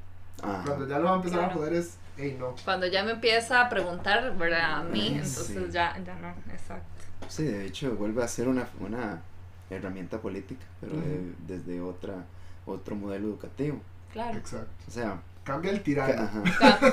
[0.43, 0.63] Ajá.
[0.65, 1.59] Cuando ya lo va a empezar a Claro.
[1.59, 2.55] joder es, hey no.
[2.65, 4.79] Cuando ya me empieza a preguntar, ¿verdad?
[4.79, 5.13] A mí, Sí.
[5.13, 6.85] entonces ya, ya no, exacto.
[7.29, 9.21] Sí, de hecho vuelve a ser una, una
[9.69, 12.25] herramienta política, pero de- desde otra,
[12.65, 13.79] otro modelo educativo.
[14.13, 14.37] Claro.
[14.37, 14.71] Exacto.
[14.87, 16.21] O sea, cambia el tirano.
[16.21, 16.43] Ajá.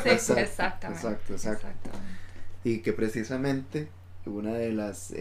[0.03, 1.07] Sí, Exacto, exactamente.
[1.07, 1.69] exacto, exacto.
[1.69, 1.91] exactamente.
[2.65, 3.89] Y que precisamente
[4.27, 5.13] uno de los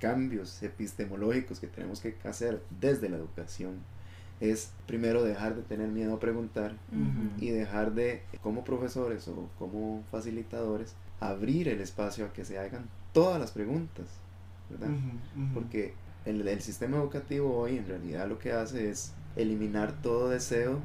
[0.00, 3.76] cambios epistemológicos que tenemos que hacer desde la educación
[4.40, 7.44] es primero dejar de tener miedo a preguntar Ujú.
[7.44, 12.88] y dejar de, como profesores o como facilitadores, abrir el espacio a que se hagan
[13.12, 14.06] todas las preguntas,
[14.68, 14.88] ¿verdad?
[14.88, 15.54] Ujú, ujú.
[15.54, 20.80] Porque el, el sistema educativo hoy en realidad lo que hace es eliminar todo deseo,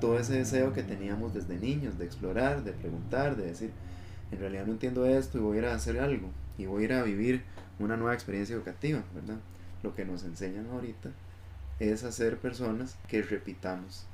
[0.00, 3.70] todo ese deseo que teníamos desde niños, de explorar, de preguntar, de decir,
[4.30, 6.84] en realidad no entiendo esto y voy a ir a hacer algo, y voy a
[6.86, 7.42] ir a vivir
[7.78, 9.36] una nueva experiencia educativa, ¿verdad?
[9.82, 11.10] Lo que nos enseñan ahorita
[11.80, 14.04] es a ser personas que repitamos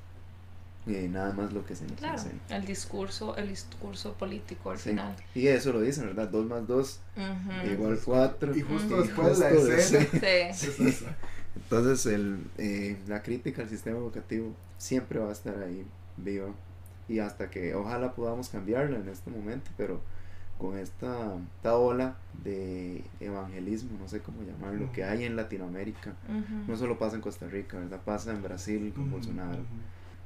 [0.88, 2.40] eh, nada más lo que se nos Claro, enseña.
[2.50, 4.90] el discurso, el discurso político al Sí.
[4.90, 5.14] final.
[5.34, 6.28] Y eso lo dicen, ¿verdad?
[6.28, 7.66] 2 más 2 Ujú.
[7.72, 8.54] igual 4.
[8.56, 10.06] Y justo después la justo escena.
[10.54, 10.72] sí.
[10.82, 11.06] Sí.
[11.56, 15.86] Entonces el, eh, la crítica al sistema educativo siempre va a estar ahí
[16.16, 16.48] viva
[17.08, 20.00] y hasta que ojalá podamos cambiarla en este momento, pero
[20.58, 26.14] con esta, esta ola de evangelismo, no sé cómo llamarlo, que hay en Latinoamérica,
[26.68, 28.00] no solo pasa en Costa Rica, ¿verdad?
[28.04, 29.58] Pasa en Brasil con Ujú, Bolsonaro.
[29.58, 29.66] ujú.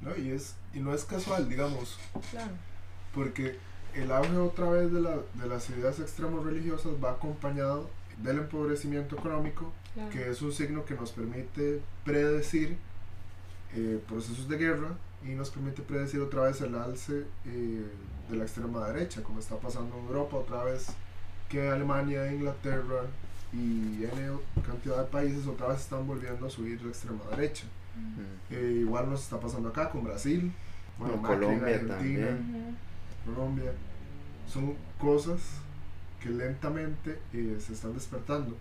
[0.02, 1.98] No, y, es, y no es casual, digamos,
[2.30, 2.52] Claro.
[3.14, 3.56] porque
[3.94, 7.88] el auge otra vez de, la, de las ideas extremos religiosas va acompañado
[8.22, 10.10] del empobrecimiento económico, claro.
[10.10, 12.76] que es un signo que nos permite predecir
[13.74, 17.84] eh, procesos de guerra y nos permite predecir otra vez el alce eh,
[18.30, 20.86] de la extrema derecha, como está pasando en Europa otra vez,
[21.48, 23.02] que Alemania, Inglaterra
[23.52, 27.64] y N cantidad de países otra vez están volviendo a subir la extrema derecha.
[27.96, 28.54] Mm.
[28.54, 30.52] Eh, igual nos está pasando acá con Brasil,
[30.98, 32.76] bueno, Con Macri en Colombia Argentina, también.
[33.24, 33.72] Colombia.
[34.46, 35.40] Son cosas
[36.20, 38.56] que lentamente eh, se están despertando.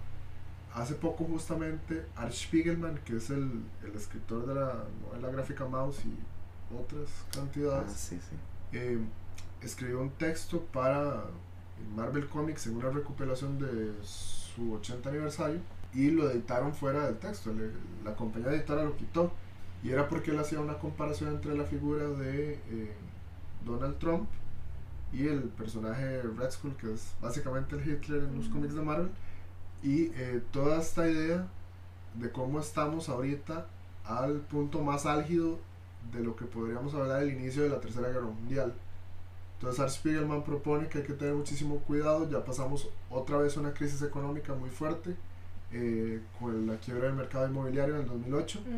[0.75, 6.03] Hace poco justamente Art Spiegelman, que es el, el escritor de la novela gráfica Mouse
[6.05, 6.13] y
[6.75, 8.35] otras Ah, cantidades, sí, sí.
[8.73, 8.99] eh,
[9.61, 11.23] escribió un texto para
[11.95, 15.59] Marvel Comics en una recuperación de su 80 aniversario
[15.93, 17.53] y lo editaron fuera del texto.
[17.53, 17.71] le-
[18.03, 19.31] la compañía editora lo quitó
[19.81, 22.93] y era porque él hacía una comparación entre la figura de eh,
[23.65, 24.27] Donald Trump
[25.13, 28.51] y el personaje Red Skull, que es básicamente el Hitler en los Mm.
[28.51, 29.09] cómics de Marvel,
[29.83, 31.47] y eh, toda esta idea
[32.15, 33.67] de cómo estamos ahorita
[34.05, 35.59] al punto más álgido
[36.13, 38.73] de lo que podríamos hablar del inicio de la Tercera Guerra Mundial.
[39.55, 43.73] Entonces Art Spiegelman propone que hay que tener muchísimo cuidado, ya pasamos otra vez una
[43.73, 45.15] crisis económica muy fuerte
[45.71, 48.73] eh, con la quiebra del mercado inmobiliario en el 2008, Ujú.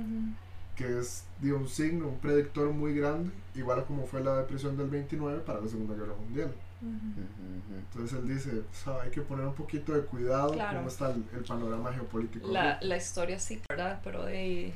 [0.76, 4.88] que es digo, un signo, un predictor muy grande, igual como fue la depresión del
[4.90, 6.52] 29 para la Segunda Guerra Mundial.
[6.82, 10.78] Entonces él dice, o sea, hay que poner un poquito de cuidado Claro.
[10.78, 12.48] cómo está el, el panorama geopolítico.
[12.50, 14.00] La, la historia sí, ¿verdad?
[14.04, 14.74] Pero de,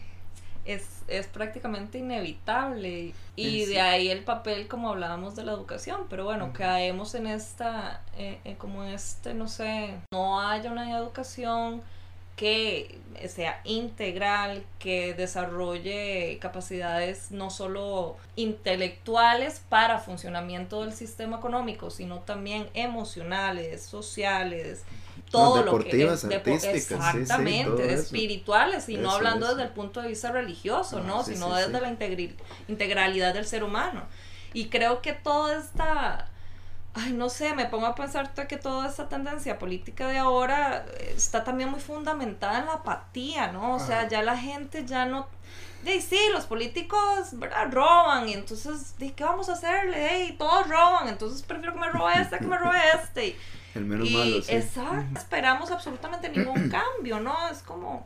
[0.65, 3.13] es, es prácticamente inevitable.
[3.35, 3.65] Y Sí.
[3.67, 6.01] de ahí el papel, como hablábamos de la educación.
[6.09, 10.97] Pero bueno, caemos en esta, eh, eh, como en este, no sé, no haya una
[10.97, 11.81] educación
[12.41, 12.97] que
[13.29, 22.67] sea integral, que desarrolle capacidades no solo intelectuales para funcionamiento del sistema económico, sino también
[22.73, 24.81] emocionales, sociales,
[25.29, 28.01] todo lo que es artísticas, sí, sí, exactamente, eso.
[28.01, 29.55] espirituales y no hablando eso.
[29.55, 31.23] desde el punto de vista religioso, Ah, ¿no?
[31.23, 31.95] sí, sino desde la
[32.67, 34.01] integralidad del ser humano.
[34.51, 36.27] Y creo que toda esta
[36.93, 41.13] Ay, no sé, me pongo a pensar que toda esta tendencia política de ahora eh,
[41.15, 43.75] está también muy fundamentada en la apatía, ¿no?
[43.75, 45.27] O sea, ya la gente ya no...
[45.83, 47.71] De sí, los políticos, ¿verdad?
[47.71, 50.15] Roban y entonces, ¿de qué vamos a hacerle?
[50.25, 53.27] Ey, todos roban, entonces prefiero que me robe este que me robe este.
[53.29, 53.37] Y-
[53.73, 54.51] El menos y malo, sí.
[54.53, 57.47] exacto, esperamos absolutamente ningún cambio, ¿no?
[57.47, 58.05] Es como,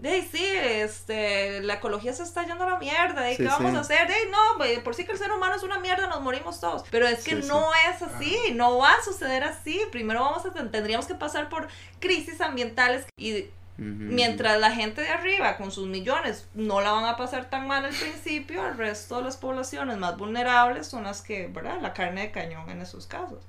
[0.00, 3.48] de ahí sí, este, la ecología se está yendo a la mierda, ¿y Sí, qué
[3.48, 3.76] vamos sí.
[3.76, 4.08] a hacer?
[4.08, 6.84] De ahí no, por sí que el ser humano es una mierda, nos morimos todos.
[6.90, 8.54] Pero es que Sí, no es así, Ajá.
[8.54, 9.80] no va a suceder así.
[9.92, 11.68] Primero vamos a ten- tendríamos que pasar por
[12.00, 17.16] crisis ambientales y mientras la gente de arriba con sus millones no la van a
[17.16, 21.46] pasar tan mal al principio, el resto de las poblaciones más vulnerables son las que,
[21.46, 21.80] ¿verdad?
[21.80, 23.42] La carne de cañón en esos casos.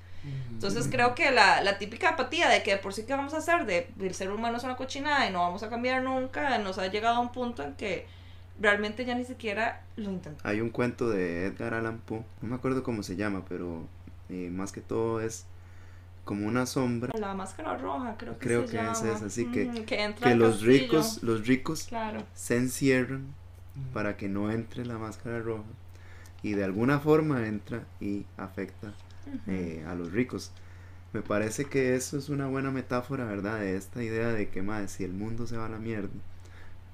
[0.52, 3.66] Entonces creo que la, la típica apatía de que por sí que vamos a hacer,
[3.66, 6.88] de el ser humano es una cochinada y no vamos a cambiar nunca, nos ha
[6.88, 8.06] llegado a un punto en que
[8.60, 10.46] realmente ya ni siquiera lo intentamos.
[10.46, 13.88] Hay un cuento de Edgar Allan Poe, no me acuerdo cómo se llama, pero
[14.30, 15.46] eh, más que todo es
[16.26, 19.16] como una sombra La máscara roja, creo que Creo se que es llama.
[19.18, 22.22] esa, así que- Ujú, que, entra que al los ricos, los ricos Claro.
[22.36, 23.34] se encierran
[23.94, 25.64] para que no entre la máscara roja
[26.44, 28.94] y de alguna forma entra y afecta.
[29.48, 30.52] Eh, a los ricos.
[31.14, 33.60] Me parece que eso es una buena metáfora, ¿verdad?
[33.60, 36.10] De esta idea de que, madre, si el mundo se va a la mierda,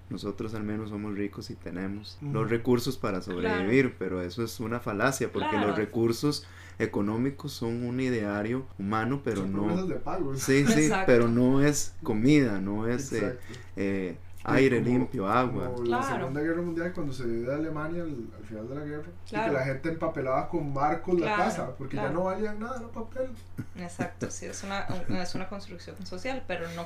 [0.10, 4.80] nosotros al menos somos ricos y tenemos los recursos para sobrevivir, pero eso es una
[4.80, 5.68] falacia porque Claro.
[5.68, 6.48] los recursos
[6.80, 9.86] económicos son un ideario humano, pero Son no...
[9.86, 10.00] de.
[10.38, 11.04] Sí, sí, Exacto.
[11.08, 13.38] pero no es comida, no es eh,
[13.76, 15.66] eh, aire Como- limpio, agua.
[15.74, 16.18] Como la Claro.
[16.18, 19.52] Segunda Guerra Mundial, cuando se dividió Alemania al, al final de la guerra, y Claro.
[19.52, 22.10] que la gente empapelaba con marcos Claro, la casa, porque claro.
[22.10, 23.30] ya no valían nada, era papel.
[23.78, 24.88] Exacto, sí, es una,
[25.22, 26.86] es una construcción social, pero no,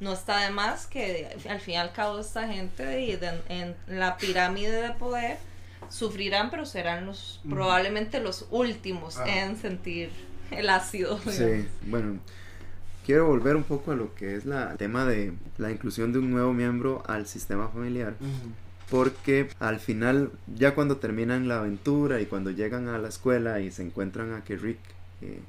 [0.00, 3.76] no está de más que al fin y al cabo esta gente de- de- en
[3.86, 5.38] la pirámide de poder
[5.88, 9.24] sufrirán, pero serán los probablemente los últimos Ah.
[9.28, 10.10] en sentir
[10.50, 11.18] el ácido.
[11.30, 11.66] Sí, digamos.
[11.86, 12.20] bueno,
[13.08, 16.18] quiero volver un poco a lo que es la el tema de la inclusión de
[16.18, 18.14] un nuevo miembro al sistema familiar,
[18.90, 23.70] porque al final, ya cuando terminan la aventura y cuando llegan a la escuela y
[23.70, 24.78] se encuentran a que Rick
[25.22, 25.40] eh,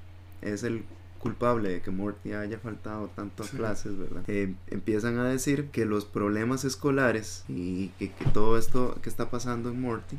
[0.41, 0.84] es el
[1.19, 3.58] culpable de que Morty haya faltado tanto a Sí.
[3.58, 4.24] clases, ¿verdad?
[4.28, 9.30] Eh, empiezan a decir que los problemas escolares y que, que todo esto que está
[9.30, 10.15] pasando en Morty,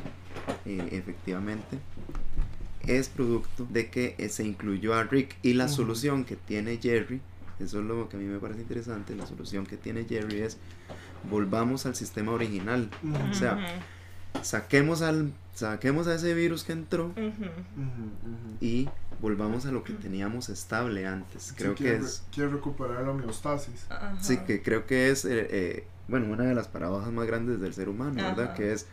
[0.66, 1.78] eh, efectivamente,
[2.86, 7.22] es producto de que se incluyó a Rick y la solución que tiene Jerry,
[7.60, 10.58] eso es lo que a mí me parece interesante, la solución que tiene Jerry es
[11.30, 12.90] volvamos al sistema original,
[13.30, 13.58] o sea,
[14.42, 17.12] saquemos al saquemos a ese virus que entró
[18.60, 18.88] y
[19.20, 21.42] volvamos a lo que teníamos estable antes.
[21.42, 23.86] Sí, Creo que quiere, es quiere recuperar la homeostasis.
[24.20, 27.74] Sí que creo que es eh, eh, bueno, una de las paradojas más grandes del
[27.74, 28.54] ser humano, ¿verdad?
[28.54, 28.86] Que es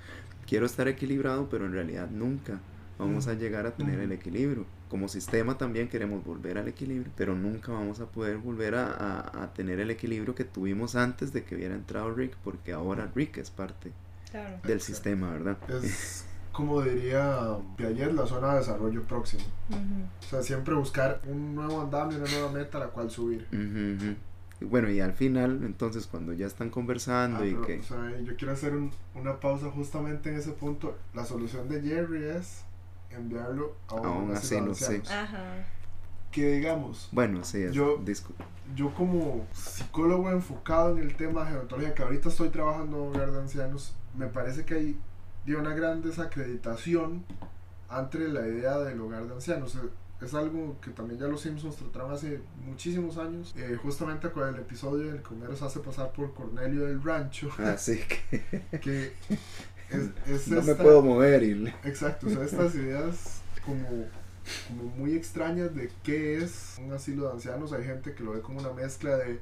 [0.46, 2.60] quiero estar equilibrado, pero en realidad nunca
[3.00, 4.66] vamos a llegar a tener el equilibrio.
[4.90, 9.44] Como sistema también queremos volver al equilibrio, pero nunca vamos a poder volver a, a-
[9.44, 13.38] a tener el equilibrio que tuvimos antes de que hubiera entrado Rick, porque ahora Rick
[13.38, 13.92] es parte
[14.32, 14.58] Claro.
[14.64, 15.58] del sistema, ¿verdad?
[15.84, 19.44] Es como diría Piaget, la zona de desarrollo próximo.
[19.70, 23.46] O sea, siempre buscar un nuevo andamio, una nueva meta a la cual subir.
[24.60, 27.80] Y bueno, y al final, entonces, cuando ya están conversando Ah, y pero, que...
[27.80, 30.98] o sea, yo quiero hacer un- una pausa justamente en ese punto.
[31.14, 32.64] La solución de Jerry es
[33.12, 34.96] enviarlo a un, A un asilo de asilo, sí.
[34.96, 35.12] ancianos.
[35.12, 35.66] Ajá.
[36.32, 38.02] Que digamos, Bueno, sí, es Yo-
[38.76, 43.16] yo como psicólogo enfocado en el tema de gerontología, que ahorita estoy trabajando en un
[43.16, 45.00] hogar de ancianos, me parece que hay
[45.46, 47.24] de una gran desacreditación
[47.90, 49.76] ante la idea del hogar de ancianos.
[49.76, 49.80] Eh,
[50.20, 54.56] Es algo que también ya los Simpsons trataron hace muchísimos años, eh, justamente con el
[54.60, 59.14] episodio en el que Homero se hace pasar por Cornelio del Rancho, Así que que
[59.90, 61.74] es, es no me puedo mover y...
[61.84, 64.06] Exacto, o sea, estas ideas como,
[64.68, 67.74] como muy extrañas de qué es un asilo de ancianos.
[67.74, 69.40] Hay gente que lo ve como una mezcla de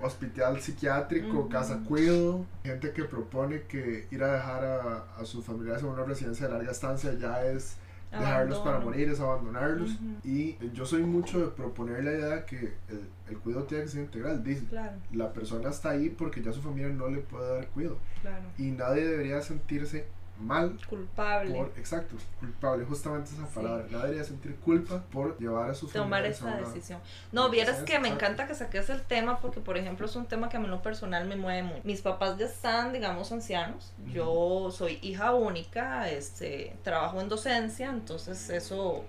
[0.00, 5.82] hospital psiquiátrico, casa cuido, gente que propone que ir a dejar a, a sus familiares
[5.82, 7.76] en una residencia de larga estancia ya es
[8.12, 9.98] dejarlos para morir, es abandonarlos.
[10.24, 14.02] Y yo soy mucho de proponer la idea que el, el cuidado tiene que ser
[14.02, 14.42] integral.
[14.44, 17.98] Dice, Claro, la persona está ahí porque ya su familia no le puede dar cuidado.
[18.20, 18.44] claro.
[18.58, 20.06] Y nadie debería sentirse
[20.40, 21.54] mal Culpable.
[21.54, 23.52] por, exacto, culpable, justamente esa Sí.
[23.54, 23.84] palabra.
[23.90, 27.00] Nadie debería sentir culpa por llevar a su tomar esa decisión.
[27.30, 30.48] No, vieras que me encanta que saques el tema porque, por ejemplo, es un tema
[30.48, 31.80] que a mí lo personal me mueve mucho.
[31.84, 33.92] Mis papás ya están, digamos, ancianos.
[34.12, 39.04] Yo soy hija única, este, trabajo en docencia, entonces eso,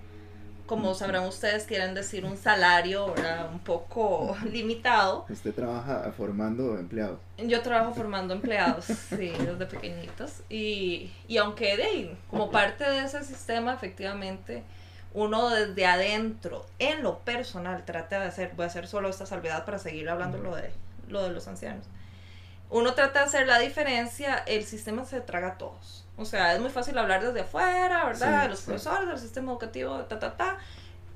[0.65, 3.49] como sabrán ustedes, quieren decir un salario, ¿verdad?
[3.51, 5.25] Un poco limitado.
[5.29, 7.19] Usted trabaja formando empleados.
[7.37, 10.41] Yo trabajo formando empleados, sí, desde pequeñitos.
[10.49, 14.63] Y, y aunque de ahí, como parte de ese sistema, efectivamente,
[15.13, 19.65] uno desde adentro, en lo personal, trata de hacer, voy a hacer solo esta salvedad
[19.65, 20.71] para seguir hablando lo de,
[21.09, 21.85] lo de los ancianos.
[22.69, 26.02] Uno trata de hacer la diferencia, el sistema se traga a todos.
[26.17, 28.39] O sea, es muy fácil hablar desde afuera, ¿verdad?
[28.39, 28.65] Sí, de los sí.
[28.65, 30.57] profesores, del sistema educativo, ta, ta, ta.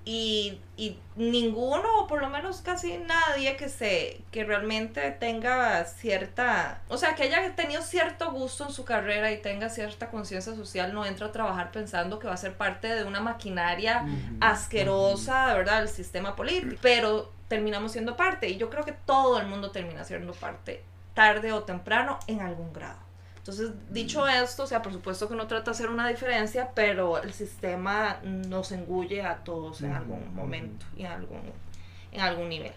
[0.09, 6.81] Y, y ninguno, o por lo menos casi nadie que se que realmente tenga cierta,
[6.87, 10.93] o sea, que haya tenido cierto gusto en su carrera y tenga cierta conciencia social,
[10.93, 14.05] no entra a trabajar pensando que va a ser parte de una maquinaria
[14.39, 16.79] asquerosa, ¿verdad?, del sistema político.
[16.81, 20.85] Pero terminamos siendo parte y yo creo que todo el mundo termina siendo parte
[21.15, 23.06] tarde o temprano en algún grado.
[23.47, 27.17] Entonces, dicho esto, o sea, por supuesto que uno trata de hacer una diferencia, pero
[27.17, 31.53] el sistema nos engulle a todos en algún momento y en algún,
[32.11, 32.73] en algún nivel.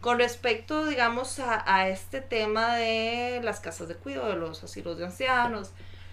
[0.00, 4.98] Con respecto, digamos, a, a este tema de las casas de cuidado, de los asilos
[4.98, 5.72] de ancianos,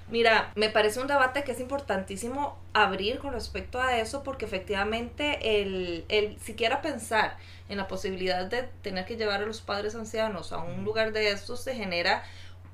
[0.09, 5.61] mira, me parece un debate que es importantísimo abrir con respecto a eso, porque efectivamente
[5.61, 7.37] el, el siquiera pensar
[7.69, 11.29] en la posibilidad de tener que llevar a los padres ancianos a un lugar de
[11.29, 12.23] estos se genera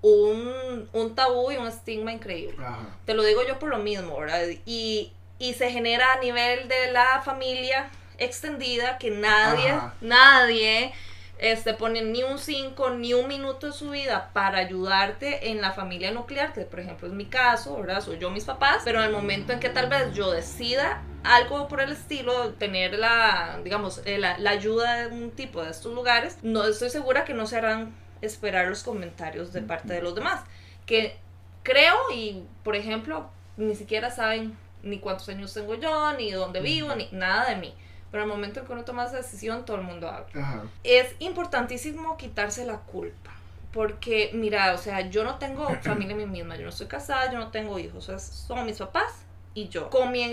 [0.02, 2.58] un, un tabú y un estigma increíble.
[2.60, 2.80] Ajá.
[3.06, 4.44] Te lo digo yo por lo mismo, ¿verdad?
[4.66, 9.94] Y, y se genera a nivel de la familia extendida que nadie, Ajá.
[10.02, 10.94] nadie
[11.40, 15.72] este, ponen ni un 5, ni un minuto de su vida para ayudarte en la
[15.72, 18.02] familia nuclear, que por ejemplo es mi caso, ¿verdad?
[18.02, 21.68] Soy yo mis papás, pero en el momento en que tal vez yo decida algo
[21.68, 25.94] por el estilo, tener la, digamos, eh, la, la ayuda de un tipo de estos
[25.94, 30.16] lugares, no estoy segura que no se harán esperar los comentarios de parte de los
[30.16, 30.42] demás.
[30.86, 31.18] Que
[31.64, 36.96] creo y, por ejemplo, ni siquiera saben ni cuántos años tengo yo, ni dónde vivo,
[36.96, 37.74] ni nada de mí.
[38.12, 40.28] Pero al momento en que uno toma esa decisión, todo el mundo habla.
[40.34, 40.64] Ajá.
[40.84, 43.32] Es importantísimo quitarse la culpa.
[43.74, 47.32] Porque, mira, o sea, yo no tengo familia a mí misma, yo no estoy casada,
[47.32, 50.24] yo no tengo hijos, o sea, son mis papás y yo, con mi,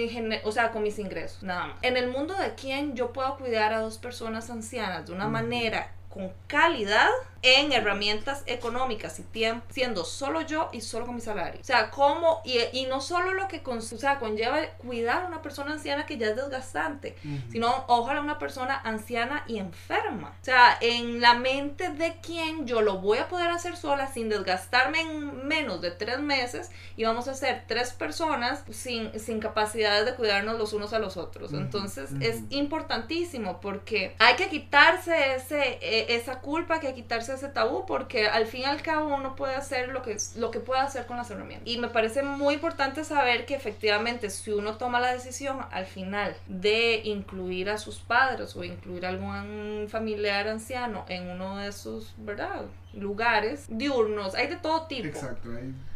[0.44, 1.78] o sea, con mis ingresos, nada más.
[1.82, 5.92] En el mundo de quién yo puedo cuidar a dos personas ancianas de una manera
[6.10, 7.08] con calidad
[7.44, 11.60] en herramientas económicas y tiempo, siendo solo yo y solo con mi salario.
[11.60, 15.26] O sea, cómo, y, y no solo lo que con, o sea, conlleva cuidar a
[15.26, 17.52] una persona anciana que ya es desgastante, Ujú.
[17.52, 20.34] sino ojalá una persona anciana y enferma.
[20.40, 24.30] O sea, en la mente de quien yo lo voy a poder hacer sola sin
[24.30, 30.06] desgastarme en menos de tres meses y vamos a ser tres personas sin, sin capacidades
[30.06, 31.50] de cuidarnos los unos a los otros.
[31.52, 32.22] Ujú, Entonces ujú.
[32.22, 37.84] es importantísimo porque hay que quitarse ese, e- esa culpa, hay que quitarse ese tabú
[37.86, 41.06] porque al fin y al cabo uno puede hacer lo que, lo que puede hacer
[41.06, 41.68] con las herramientas.
[41.68, 46.36] Y me parece muy importante saber que efectivamente si uno toma la decisión al final
[46.46, 52.14] de incluir a sus padres o incluir a algún familiar anciano en uno de esos,
[52.18, 52.62] ¿verdad?
[52.92, 55.08] Lugares diurnos, hay de todo tipo.
[55.08, 55.50] Exacto,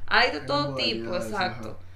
[0.06, 1.68] Hay de hay todo tipo, exacto.
[1.70, 1.87] ajá.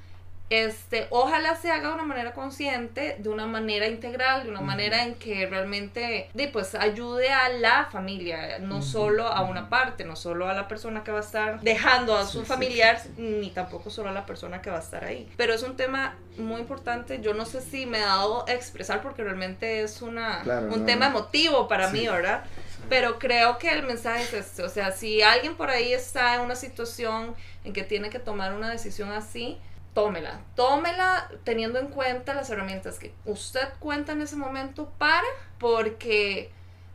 [0.52, 4.66] Este, ojalá se haga de una manera consciente, de una manera integral, de una Ujú.
[4.66, 10.04] manera en que realmente pues, ayude a la familia, no Ujú, solo a una parte,
[10.04, 13.08] no solo a la persona que va a estar dejando a Sí, su familiar, sí,
[13.16, 15.26] ni tampoco solo a la persona que va a estar ahí.
[15.38, 19.00] Pero es un tema muy importante, yo no sé si me he dado a expresar
[19.00, 21.16] porque realmente es una, Claro, un no, tema no.
[21.18, 22.44] emotivo para mí, ¿verdad?
[22.90, 26.42] Pero creo que el mensaje es este, o sea, si alguien por ahí está en
[26.42, 27.34] una situación
[27.64, 29.58] en que tiene que tomar una decisión así,
[29.94, 30.40] tómela.
[30.54, 35.26] Tómela teniendo en cuenta las herramientas que usted cuenta en ese momento para,
[35.58, 36.50] porque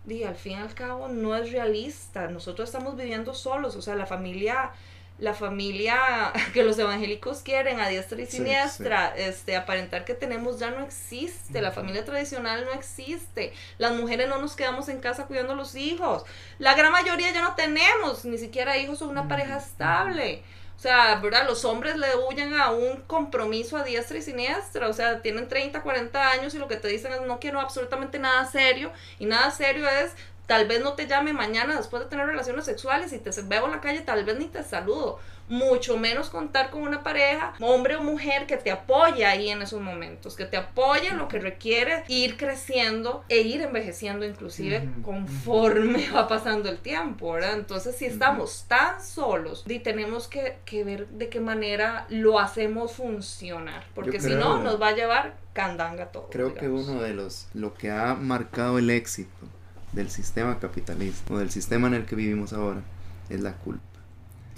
[0.06, 2.28] di, al fin y al cabo no es realista.
[2.28, 4.72] Nosotros estamos viviendo solos, o sea, la familia
[5.20, 5.98] la familia
[6.54, 10.84] que los evangélicos quieren a diestra y Sí, siniestra, este aparentar que tenemos ya no
[10.84, 13.54] existe, la familia tradicional no existe.
[13.78, 16.24] Las mujeres no nos quedamos en casa cuidando a los hijos.
[16.60, 20.44] La gran mayoría ya no tenemos ni siquiera hijos o una pareja estable.
[20.78, 21.48] O sea, ¿verdad?
[21.48, 24.88] Los hombres le huyen a un compromiso a diestra y siniestra.
[24.88, 28.20] O sea, tienen 30, 40 años y lo que te dicen es no quiero absolutamente
[28.20, 28.92] nada serio.
[29.18, 30.14] Y nada serio es
[30.46, 33.72] tal vez no te llame mañana después de tener relaciones sexuales y te veo en
[33.72, 35.20] la calle, tal vez ni te saludo.
[35.50, 39.82] Mucho menos contar con una pareja, hombre o mujer, que te apoye ahí en esos
[39.82, 46.10] momentos, que te apoye en lo que requiere ir creciendo e ir envejeciendo inclusive conforme
[46.12, 47.54] va pasando el tiempo, ¿verdad?
[47.54, 52.94] Entonces si estamos tan solos, y tenemos que, que ver de qué manera lo hacemos
[52.94, 56.30] funcionar, porque si no nos va a llevar candanga todo.
[56.30, 59.48] Creo que uno de los, lo que ha marcado el éxito
[59.94, 62.82] del sistema capitalista o del sistema en el que vivimos ahora
[63.30, 63.84] es la culpa.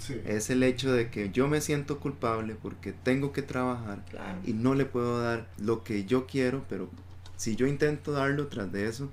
[0.00, 0.20] Sí.
[0.24, 4.38] Es el hecho de que yo me siento culpable porque tengo que trabajar Claro.
[4.44, 6.88] y no le puedo dar lo que yo quiero, pero
[7.36, 9.10] si yo intento darlo tras de eso,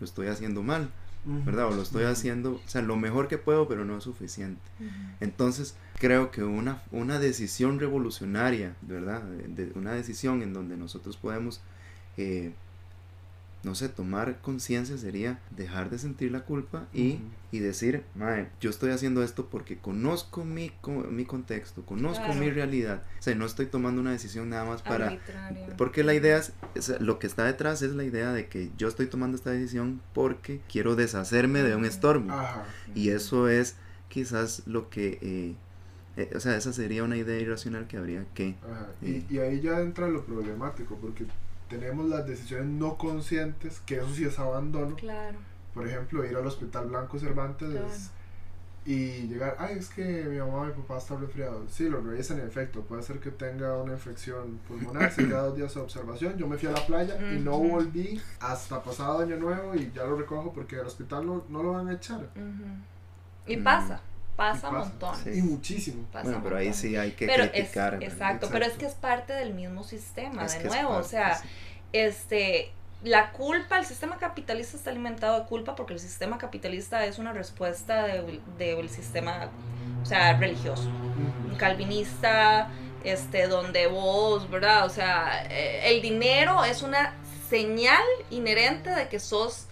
[0.00, 0.88] lo estoy haciendo mal.
[1.44, 1.66] ¿verdad?
[1.66, 4.62] O lo estoy haciendo, o sea, lo mejor que puedo, pero no es suficiente.
[5.20, 9.22] Entonces, creo que una, una decisión revolucionaria, ¿verdad?
[9.24, 11.60] De, de una decisión en donde nosotros podemos,
[12.16, 12.52] eh,
[13.64, 17.18] no sé, tomar conciencia sería dejar de sentir la culpa y,
[17.50, 22.40] y decir, Mae, yo estoy haciendo esto porque conozco mi, co- mi contexto, conozco Claro.
[22.40, 23.02] mi realidad.
[23.18, 25.18] O sea, no estoy tomando una decisión nada más para...
[25.76, 28.86] Porque la idea es, es- lo que está detrás es la idea de que yo
[28.86, 32.30] estoy tomando esta decisión porque quiero deshacerme de un estorbo.
[32.32, 32.64] Ajá.
[32.94, 33.74] Y eso es
[34.08, 35.54] quizás lo que, eh,
[36.16, 38.54] eh, o sea, esa sería una idea irracional que habría que...
[38.62, 38.86] Ajá.
[39.02, 41.26] Y, y ahí ya entra lo problemático, porque
[41.68, 44.96] tenemos las decisiones no conscientes, que eso sí es abandono.
[44.96, 45.38] Claro.
[45.74, 47.86] Por ejemplo, ir al Hospital Blanco Cervantes Claro.
[47.86, 48.10] es-
[48.84, 51.70] y llegar, ay, es que mi mamá y mi papá están resfriados.
[51.70, 55.56] Sí, lo revisan en efecto, puede ser que tenga una infección pulmonar, se queda dos
[55.56, 56.38] días de observación.
[56.38, 60.04] Yo me fui a la playa y no volví hasta pasado año nuevo y ya
[60.04, 62.30] lo recojo porque al hospital no, no lo van a echar.
[63.46, 63.64] Y Mm.
[63.64, 64.00] pasa,
[64.38, 64.72] pasa, pasa.
[64.72, 65.20] montones.
[65.24, 65.30] Sí.
[65.38, 66.06] Y muchísimo.
[66.10, 68.02] Pasa Bueno, pero ahí sí hay que Pero criticar.
[68.02, 71.48] exacto, pero es que es parte del mismo sistema, Es de nuevo, o sea, sí.
[71.92, 72.70] este,
[73.02, 77.32] la culpa, el sistema capitalista está alimentado de culpa porque el sistema capitalista es una
[77.32, 79.50] respuesta del del sistema,
[80.02, 80.88] o sea, religioso,
[81.58, 82.70] calvinista,
[83.04, 84.84] este, donde vos, ¿verdad?
[84.86, 87.14] O sea, eh, el dinero es una
[87.48, 89.67] señal inherente de que sos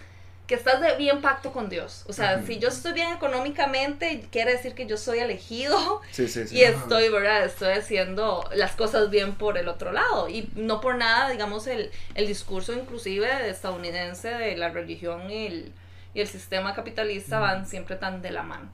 [0.47, 2.05] que estás de bien pacto con Dios.
[2.07, 2.47] O sea, Ujú.
[2.47, 6.55] si yo estoy bien económicamente, quiere decir que yo soy elegido Sí, sí, sí.
[6.57, 7.43] y estoy, ¿verdad?
[7.43, 10.29] Estoy haciendo las cosas bien por el otro lado.
[10.29, 15.73] Y no por nada, digamos, el, el discurso inclusive estadounidense de la religión y el,
[16.13, 18.69] y el sistema capitalista van siempre tan de la mano.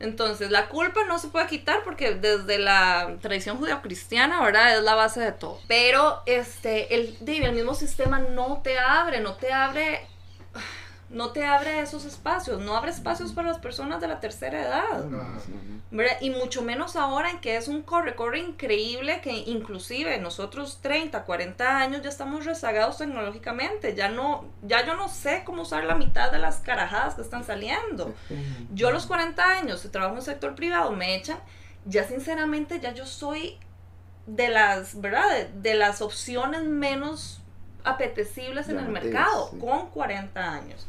[0.00, 4.78] Entonces, la culpa no se puede quitar porque desde la tradición judeocristiana, ¿verdad?
[4.78, 5.60] Es la base de todo.
[5.66, 10.06] Pero, este, el, el mismo sistema no te abre, no te abre,
[11.10, 15.06] no te abre esos espacios, no abre espacios para las personas de la tercera edad.
[16.20, 21.78] Y mucho menos ahora en que es un corre-corre increíble que inclusive nosotros 30, 40
[21.78, 26.30] años ya estamos rezagados tecnológicamente, ya no, ya yo no sé cómo usar la mitad
[26.30, 28.14] de las carajadas que están saliendo.
[28.74, 31.38] Yo a los 40 años, si trabajo en el sector privado, me echan,
[31.86, 33.58] ya sinceramente ya yo soy
[34.26, 35.30] de las, ¿verdad?
[35.30, 37.40] De, de las opciones menos
[37.84, 39.58] apetecibles en el mercado, sí.
[39.58, 40.86] con 40 años.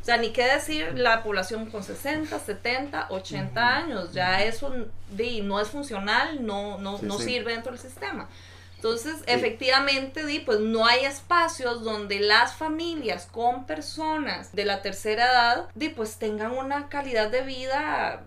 [0.00, 3.60] O sea, ni qué decir la población con 60, 70, 80 Ujú.
[3.60, 4.72] años, ya eso
[5.10, 7.24] di, no es funcional, no, no, Sí, no sí.
[7.24, 8.28] sirve dentro del sistema.
[8.76, 15.26] Entonces, efectivamente, di, pues no hay espacios donde las familias con personas de la tercera
[15.26, 18.22] edad, di, pues tengan una calidad de vida,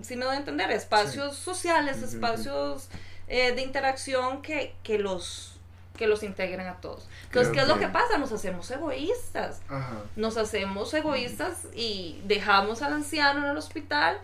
[0.00, 2.88] si me doy a entender, espacios sociales, espacios
[3.28, 5.53] eh, de interacción que, que los
[5.96, 7.08] que los integren a todos.
[7.26, 8.18] Entonces, Creo ¿qué es lo que- pasa?
[8.18, 10.02] Nos hacemos egoístas Ajá.
[10.16, 14.18] nos hacemos egoístas y dejamos al anciano en el hospital.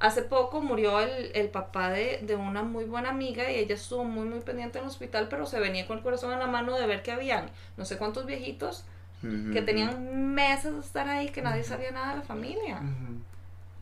[0.00, 4.04] Hace poco murió el, el papá de, de una muy buena amiga y ella estuvo
[4.04, 6.76] muy, muy pendiente en el hospital, pero se venía con el corazón en la mano
[6.76, 8.84] de ver que habían no sé cuántos viejitos
[9.54, 12.82] que tenían meses de estar ahí, que nadie sabía nada de la familia.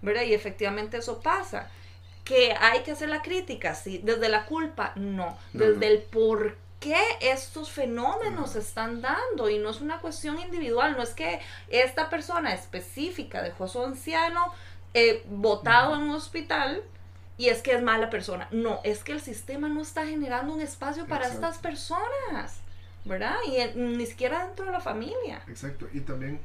[0.01, 0.22] ¿verdad?
[0.22, 1.68] Y efectivamente eso pasa.
[2.24, 6.97] Que hay que hacer la crítica, sí, desde la culpa, no, desde el por qué
[7.20, 12.53] estos fenómenos están dando y no es una cuestión individual, no es que esta persona
[12.53, 14.53] específica dejó a su anciano
[14.95, 16.83] eh, botado en un hospital
[17.39, 20.61] y es que es mala persona, no, es que el sistema no está generando un
[20.61, 21.47] espacio para Exacto.
[21.47, 22.57] estas personas,
[23.05, 23.37] ¿verdad?
[23.49, 25.43] Y en- ni siquiera dentro de la familia.
[25.49, 25.87] Exacto.
[25.95, 26.41] Y también,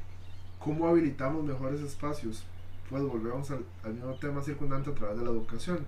[0.58, 2.44] ¿cómo habilitamos mejores espacios?
[2.88, 5.86] Pues volvemos al, al mismo tema circundante a través de la educación.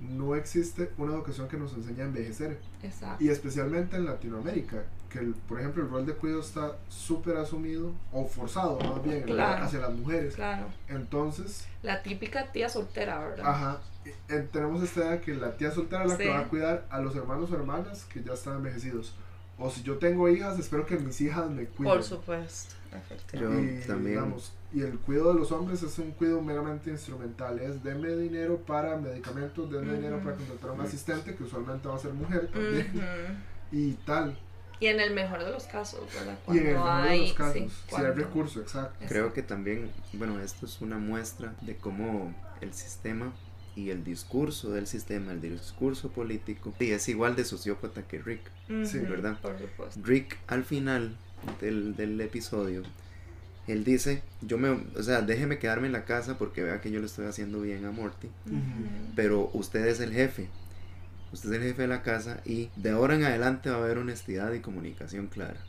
[0.00, 2.58] No existe una educación que nos enseñe a envejecer.
[2.82, 3.22] Exacto.
[3.22, 7.92] Y especialmente en Latinoamérica, que el- por ejemplo el rol de cuidado está súper asumido
[8.12, 9.64] o forzado más bien Claro.
[9.64, 10.34] hacia las mujeres.
[10.36, 10.66] Claro.
[10.88, 13.46] Entonces, La típica tía soltera, ¿verdad?
[13.46, 13.80] ajá,
[14.28, 16.22] eh, tenemos esta idea que la tía soltera es la Sí.
[16.22, 19.14] que va a cuidar a los hermanos o hermanas que ya están envejecidos.
[19.58, 21.92] O si yo tengo hijas, espero que mis hijas me cuiden.
[21.92, 22.74] Por supuesto.
[22.92, 23.74] efectivamente.
[23.74, 27.58] Yo y, también- digamos, y el cuidado de los hombres es un cuidado meramente instrumental.
[27.58, 30.24] Es denme dinero para medicamentos, denme dinero Ujú.
[30.26, 33.02] para contratar a un asistente, que usualmente va a ser mujer también, Ujú.
[33.72, 34.38] y tal.
[34.78, 36.38] Y en el mejor de los casos, ¿verdad?
[36.48, 39.04] y en el Cuando mejor de hay, los casos, sí, si hay cuando- recurso, exacto.
[39.08, 43.32] Creo que también, bueno, esto es una muestra de cómo el sistema
[43.76, 48.40] y el discurso del sistema, el discurso político, sí, es igual de sociópata que Rick.
[48.84, 49.38] Sí, ¿verdad?
[49.40, 50.00] Por supuesto.
[50.02, 51.14] Rick al final
[51.60, 52.82] del, del episodio,
[53.72, 57.00] él dice, yo me, o sea, déjeme quedarme en la casa porque vea que yo
[57.00, 58.28] le estoy haciendo bien a Morty,
[59.16, 60.48] pero usted es el jefe,
[61.32, 63.98] usted es el jefe de la casa y de ahora en adelante va a haber
[63.98, 65.60] honestidad y comunicación clara.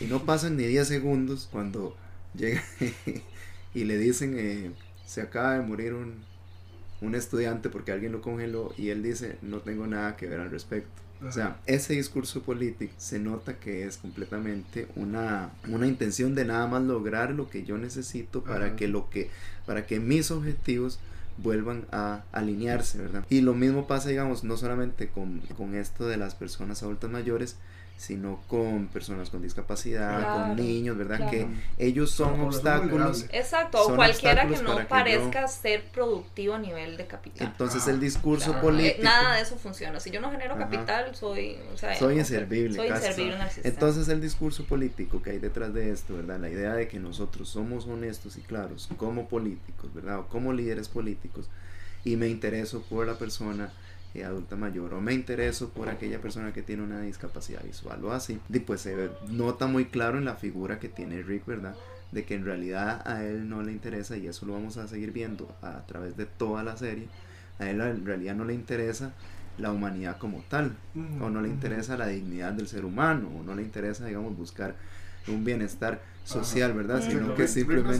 [0.00, 1.96] Y no pasan ni 10 segundos cuando
[2.34, 2.62] llega
[3.74, 4.70] y le dicen, eh,
[5.04, 6.24] se acaba de morir un,
[7.00, 10.50] un estudiante porque alguien lo congeló y él dice, no tengo nada que ver al
[10.50, 11.03] respecto.
[11.22, 16.66] O sea, ese discurso político se nota que es completamente una, una intención de nada
[16.66, 18.76] más lograr lo que yo necesito para Ajá.
[18.76, 19.30] que lo que
[19.64, 20.98] para que mis objetivos
[21.38, 23.24] vuelvan a alinearse, ¿verdad?
[23.30, 27.56] Y lo mismo pasa, digamos, no solamente con, con esto de las personas adultas mayores,
[27.96, 31.16] sino con personas con discapacidad, Claro, con niños, ¿verdad?
[31.16, 31.30] claro.
[31.30, 31.46] Que
[31.78, 33.26] ellos son obstáculos.
[33.30, 37.46] Exacto, o Son cualquiera que no que parezca ser productivo a nivel de capital.
[37.46, 38.58] Entonces Ah, el discurso claro.
[38.58, 39.02] Eh, político...
[39.04, 40.00] Nada de eso funciona.
[40.00, 40.68] Si yo no genero Ajá.
[40.68, 43.06] capital, soy, o sea, Soy inservible, Soy casi.
[43.06, 43.68] inservible en el sistema.
[43.74, 46.40] Entonces el discurso político que hay detrás de esto, ¿verdad?
[46.40, 50.18] La idea de que nosotros somos honestos y claros como políticos, ¿verdad?
[50.18, 51.48] O como líderes políticos
[52.04, 53.70] y me intereso por la persona
[54.14, 58.12] eh, adulta mayor o me intereso por aquella persona que tiene una discapacidad visual o
[58.12, 61.74] así, y pues se nota muy claro en la figura que tiene Rick, ¿verdad?
[62.12, 65.12] De que en realidad a él no le interesa y eso lo vamos a seguir
[65.12, 67.08] viendo a través de toda la serie.
[67.58, 69.12] A él en realidad no le interesa
[69.58, 70.76] la humanidad como tal,
[71.20, 74.74] o no le interesa la dignidad del ser humano, o no le interesa, digamos, buscar
[75.28, 77.00] un bienestar social, ¿verdad?
[77.00, 77.10] Ujú.
[77.10, 77.98] Sino que simplemente...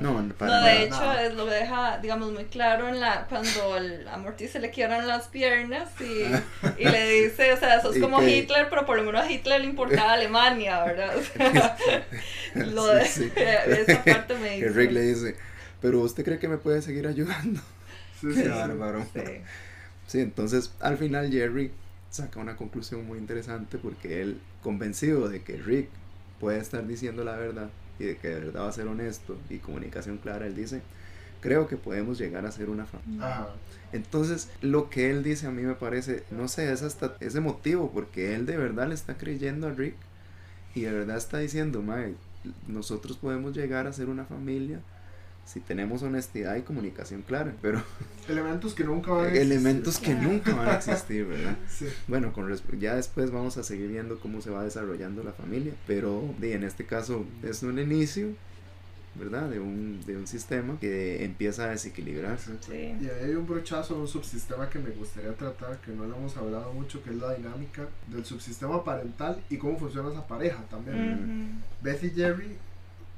[0.00, 0.66] No, para No, nada.
[0.66, 1.26] de hecho, nada.
[1.26, 5.06] es, lo deja, digamos, muy claro en la cuando el, a Morty se le quiebran
[5.06, 9.02] las piernas y, y le dice, o sea, sos como que- Hitler, pero por lo
[9.04, 11.14] menos a Hitler le importaba Alemania, ¿verdad?
[11.18, 11.76] O sea,
[12.54, 13.30] lo de, Sí, sí.
[13.36, 14.68] esa parte me Que dice.
[14.70, 15.36] Rick le dice,
[15.82, 17.60] pero usted cree que me puede seguir ayudando.
[18.22, 18.48] Sí, sí, sí.
[18.48, 19.06] bárbaro.
[19.12, 19.20] Sí.
[20.06, 21.72] Sí, entonces al final Jerry
[22.10, 25.88] saca una conclusión muy interesante porque él, convencido de que Rick
[26.40, 29.58] puede estar diciendo la verdad y de que de verdad va a ser honesto y
[29.58, 30.80] comunicación clara, él dice,
[31.40, 33.26] creo que podemos llegar a ser una familia.
[33.26, 33.48] Ajá.
[33.92, 37.90] Entonces, lo que él dice a mí me parece, no sé, es hasta es emotivo
[37.92, 39.94] porque él de verdad le está creyendo a Rick
[40.74, 42.14] y de verdad está diciendo, mae,
[42.66, 44.80] nosotros podemos llegar a ser una familia
[45.52, 47.82] si tenemos honestidad y comunicación clara, pero
[48.28, 49.52] Elementos que nunca van a existir.
[49.52, 51.56] elementos que nunca van a existir, ¿verdad?
[51.68, 51.86] Sí.
[52.06, 56.22] Bueno, con ya después vamos a seguir viendo cómo se va desarrollando la familia, pero
[56.38, 58.28] de, en este caso es un inicio,
[59.16, 59.48] ¿verdad?
[59.48, 62.52] De un, de un sistema que empieza a desequilibrarse.
[62.60, 62.72] Sí.
[63.00, 66.36] Y ahí hay un brochazo un subsistema que me gustaría tratar, que no lo hemos
[66.36, 71.58] hablado mucho, que es la dinámica del subsistema parental y cómo funciona esa pareja también.
[71.58, 71.82] Ujú.
[71.82, 72.56] Beth y Jerry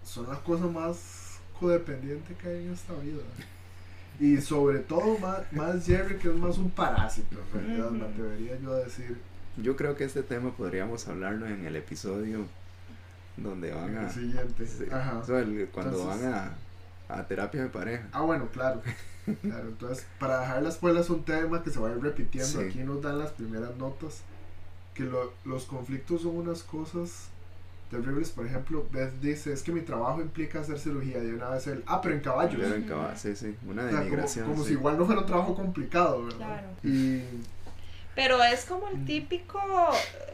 [0.03, 1.32] son las cosas más
[1.63, 3.23] codependientes que hay en esta vida.
[4.21, 8.59] Y sobre todo más, más Jerry, que es más un parásito, en realidad, me atrevería
[8.61, 9.17] yo a decir.
[9.57, 12.45] Yo creo que este tema podríamos hablarlo en el episodio
[13.37, 14.03] donde van a...
[14.07, 14.67] El siguiente.
[14.67, 15.19] sí, Ajá.
[15.19, 18.07] o sea, el- cuando Entonces- van a, a terapia de pareja.
[18.13, 18.83] Ah, bueno, claro.
[19.43, 19.69] claro.
[19.69, 22.61] Entonces, para dejar la escuela es un tema que se va a ir repitiendo.
[22.61, 22.67] Sí.
[22.67, 24.21] Aquí nos dan las primeras notas.
[24.95, 27.29] Que lo- los conflictos son unas cosas
[27.93, 28.31] terribles.
[28.31, 31.19] Por ejemplo, Beth dice: Es que mi trabajo implica hacer cirugía.
[31.23, 32.57] Y de una vez él, ah, pero en caballos.
[32.61, 34.47] Pero en caba- sí, sí, una O sea, como, denigración.
[34.49, 34.69] como sí.
[34.69, 36.37] si igual no fuera un trabajo complicado, ¿verdad?
[36.39, 36.69] Claro.
[36.83, 37.23] Y
[38.15, 39.59] Pero es como el típico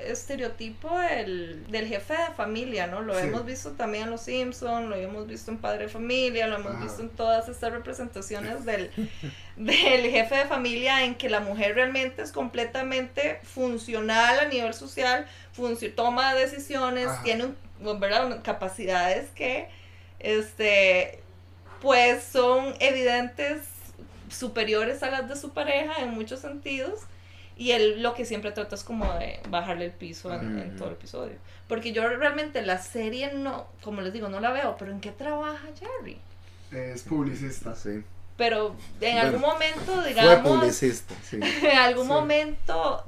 [0.05, 3.03] estereotipo del, del jefe de familia, ¿no?
[3.03, 3.27] Lo Sí.
[3.27, 6.81] hemos visto también en Los Simpsons, lo hemos visto en Padre de Familia, lo hemos
[6.83, 8.91] visto en todas estas representaciones del,
[9.57, 15.27] del jefe de familia en que la mujer realmente es completamente funcional a nivel social,
[15.57, 17.23] funcio- toma decisiones, Ajá.
[17.23, 17.45] tiene
[17.81, 18.41] un- ¿verdad?
[18.43, 19.69] capacidades que
[20.19, 21.21] este
[21.81, 23.63] pues son evidentes
[24.29, 27.01] superiores a las de su pareja en muchos sentidos
[27.59, 30.95] y él lo que siempre trata es como de bajarle el piso en, todo el
[30.95, 31.35] episodio
[31.67, 35.11] porque yo realmente la serie no como les digo no la veo pero en qué
[35.11, 36.19] trabaja Jerry
[36.73, 37.75] es publicista.
[37.75, 38.03] Sí.
[38.37, 38.69] pero
[39.01, 41.41] en Bueno, algún momento Fue digamos publicista, sí.
[41.63, 42.13] en algún Sí.
[42.13, 43.05] momento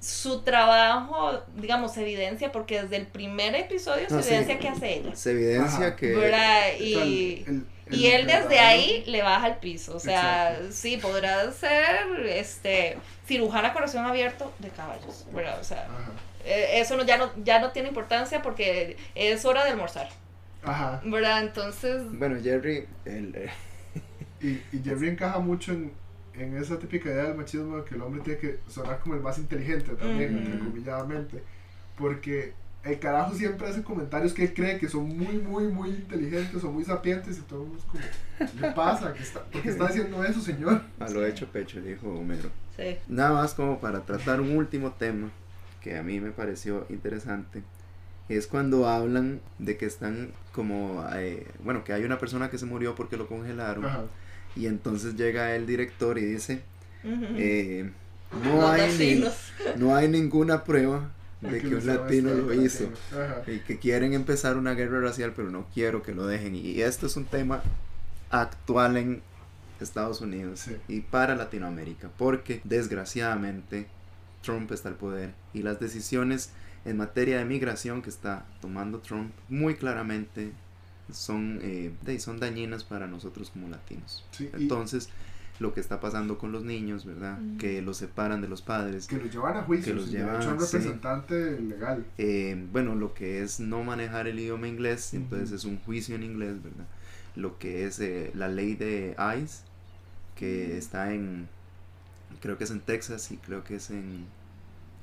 [0.00, 4.28] su trabajo digamos se evidencia porque desde el primer episodio se No, sí.
[4.28, 5.96] evidencia que hace ella Se evidencia Ajá.
[5.96, 6.76] que...
[6.80, 9.96] y el- el- y él desde ahí le baja el piso.
[9.96, 10.72] O sea, Exacto.
[10.72, 12.96] sí, podrá ser este
[13.32, 15.58] cirujana corazón abierto de caballos, ¿verdad?
[15.60, 16.12] O sea, Ajá.
[16.44, 20.08] eh, eso no, ya, no, ya no tiene importancia porque es hora de almorzar,
[20.62, 21.00] Ajá.
[21.04, 21.42] ¿verdad?
[21.42, 23.50] Entonces, Bueno, Jerry, el, eh,
[24.40, 25.92] Y, y Jerry encaja mucho en,
[26.34, 29.20] en esa típica idea del machismo de que el hombre tiene que sonar como el
[29.20, 30.38] más inteligente también, Ujú.
[30.46, 31.42] entrecomilladamente.
[31.96, 32.52] Porque
[32.84, 36.72] el carajo siempre hace comentarios que él cree que son muy, muy, muy inteligentes o
[36.72, 39.12] muy sapientes y todo el mundo es como, ¿qué le pasa?
[39.14, 40.82] ¿Qué está, ¿Por qué está diciendo eso, señor?
[40.98, 42.50] a lo hecho pecho, dijo Homero.
[42.76, 42.96] sí.
[43.08, 45.30] Nada más como para tratar un último tema
[45.80, 47.62] que a mí me pareció interesante.
[48.28, 52.66] Es cuando hablan de que están como, eh, bueno, que hay una persona que se
[52.66, 53.84] murió porque lo congelaron.
[53.84, 54.04] Ajá.
[54.56, 56.62] Y entonces llega el director y dice,
[57.04, 57.24] Ujú.
[57.36, 57.90] eh,
[58.32, 59.24] Los no, hay ni-
[59.76, 61.10] no hay ninguna prueba
[61.50, 62.90] de que un latino lo hizo.
[63.12, 63.42] Ajá.
[63.50, 66.54] Y que quieren empezar una guerra racial, pero no quiero que lo dejen.
[66.56, 67.62] Y esto es un tema
[68.30, 69.22] actual en
[69.80, 70.76] Estados Unidos Sí.
[70.88, 73.86] y para Latinoamérica, porque desgraciadamente
[74.42, 76.50] Trump está al poder y las decisiones
[76.84, 80.52] en materia de migración que está tomando Trump muy claramente
[81.12, 84.24] son, eh, son dañinas para nosotros como latinos.
[84.30, 85.08] Sí, y Entonces,
[85.58, 87.38] lo que está pasando con los niños, ¿verdad?
[87.38, 87.56] Mm.
[87.56, 89.06] Que los separan de los padres.
[89.06, 90.76] que los llevan a juicio, que los llevan, a un sí.
[90.76, 92.04] representante legal.
[92.18, 96.22] Eh, bueno, lo que es no manejar el idioma inglés, entonces es un juicio en
[96.22, 96.86] inglés, ¿verdad?
[97.36, 99.64] Lo que es eh, la ley de ICE,
[100.36, 101.48] que está en,
[102.40, 104.26] creo que es en Texas y creo que es en,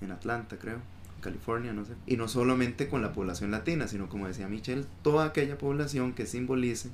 [0.02, 0.80] en Atlanta, creo,
[1.20, 1.94] California, no sé.
[2.06, 6.26] Y no solamente con la población latina, sino como decía Michelle, toda aquella población que
[6.26, 6.90] simbolice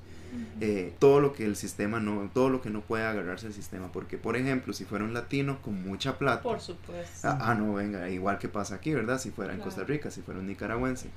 [0.59, 3.91] eh, todo lo que el sistema no, todo lo que no puede agarrarse al sistema.
[3.91, 7.27] Porque, por ejemplo, si fuera un latino con mucha plata, Por supuesto.
[7.27, 9.19] Ah, ah, no, venga, igual que pasa aquí, ¿verdad?
[9.19, 9.59] Si fuera en.
[9.61, 11.09] Costa Rica, si fuera un nicaragüense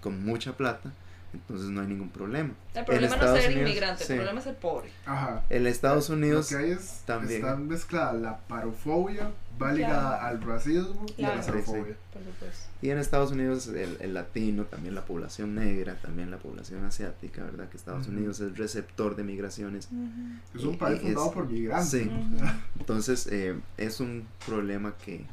[0.00, 0.92] con mucha plata,
[1.32, 2.50] entonces no hay ningún problema.
[2.74, 4.12] El problema no Estados es ser Unidos, inmigrante, sí.
[4.12, 4.90] el problema es el pobre.
[5.06, 5.42] Ajá.
[5.50, 7.40] En Estados Unidos Lo que hay es, también.
[7.40, 9.30] está mezclada la parofobia,
[9.62, 10.26] va ligada Claro.
[10.26, 11.36] al racismo y a Claro.
[11.36, 11.52] la Sí, sí.
[11.56, 11.96] xenofobia.
[12.12, 12.68] Por supuesto.
[12.82, 17.44] y en Estados Unidos el, el latino, también la población negra, también la población asiática,
[17.44, 17.68] ¿verdad?
[17.68, 18.16] Que Estados Ujú.
[18.16, 19.88] Unidos es receptor de migraciones.
[20.54, 21.88] Es un país fundado es- por migrantes.
[21.90, 22.04] sí.
[22.10, 22.52] ¿no?
[22.78, 25.24] Entonces eh, es un problema que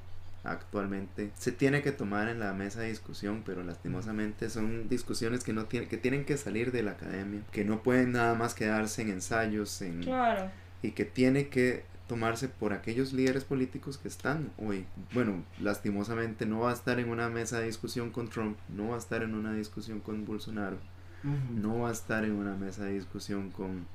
[0.43, 5.53] actualmente se tiene que tomar en la mesa de discusión, pero lastimosamente son discusiones que
[5.53, 9.01] no tienen que tienen que salir de la academia, que no pueden nada más quedarse
[9.01, 10.49] en ensayos, en Claro.
[10.81, 14.85] y que tiene que tomarse por aquellos líderes políticos que están hoy.
[15.13, 18.95] Bueno, lastimosamente no va a estar en una mesa de discusión con Trump, no va
[18.95, 20.77] a estar en una discusión con Bolsonaro,
[21.23, 23.85] no va a estar en una mesa de discusión con,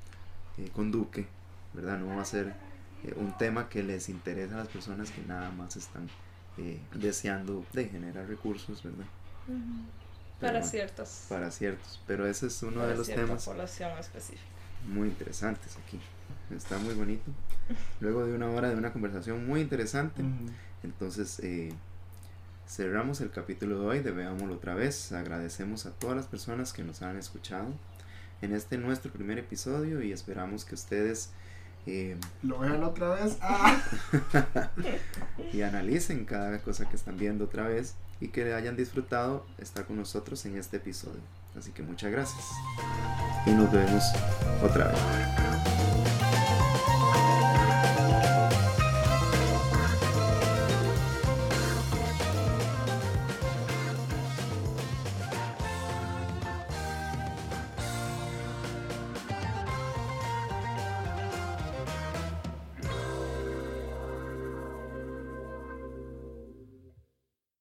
[0.57, 1.27] eh, con Duque,
[1.73, 1.99] ¿verdad?
[1.99, 2.55] No va a ser
[3.03, 6.07] eh, un tema que les interesa a las personas que nada más están
[6.57, 9.05] eh, deseando de generar recursos, ¿verdad?
[10.39, 11.25] Pero Para ciertos.
[11.27, 14.41] Para ciertos, pero ese es uno para de los temas población específica.
[14.87, 15.99] muy interesantes aquí.
[16.51, 17.31] Está muy bonito.
[17.99, 20.23] Luego de una hora de una conversación muy interesante,
[20.83, 21.73] entonces eh,
[22.67, 25.11] cerramos el capítulo de hoy de Veámoslo otra vez.
[25.11, 27.67] Agradecemos a todas las personas que nos han escuchado
[28.41, 31.31] en este nuestro primer episodio y esperamos que ustedes
[31.87, 33.37] eh, Lo vean otra vez.
[33.41, 33.81] ¡Ah!
[35.51, 39.97] y analicen cada cosa que están viendo otra vez y que hayan disfrutado estar con
[39.97, 41.21] nosotros en este episodio.
[41.57, 42.45] Así que muchas gracias
[43.45, 44.03] y nos vemos
[44.61, 46.14] otra vez.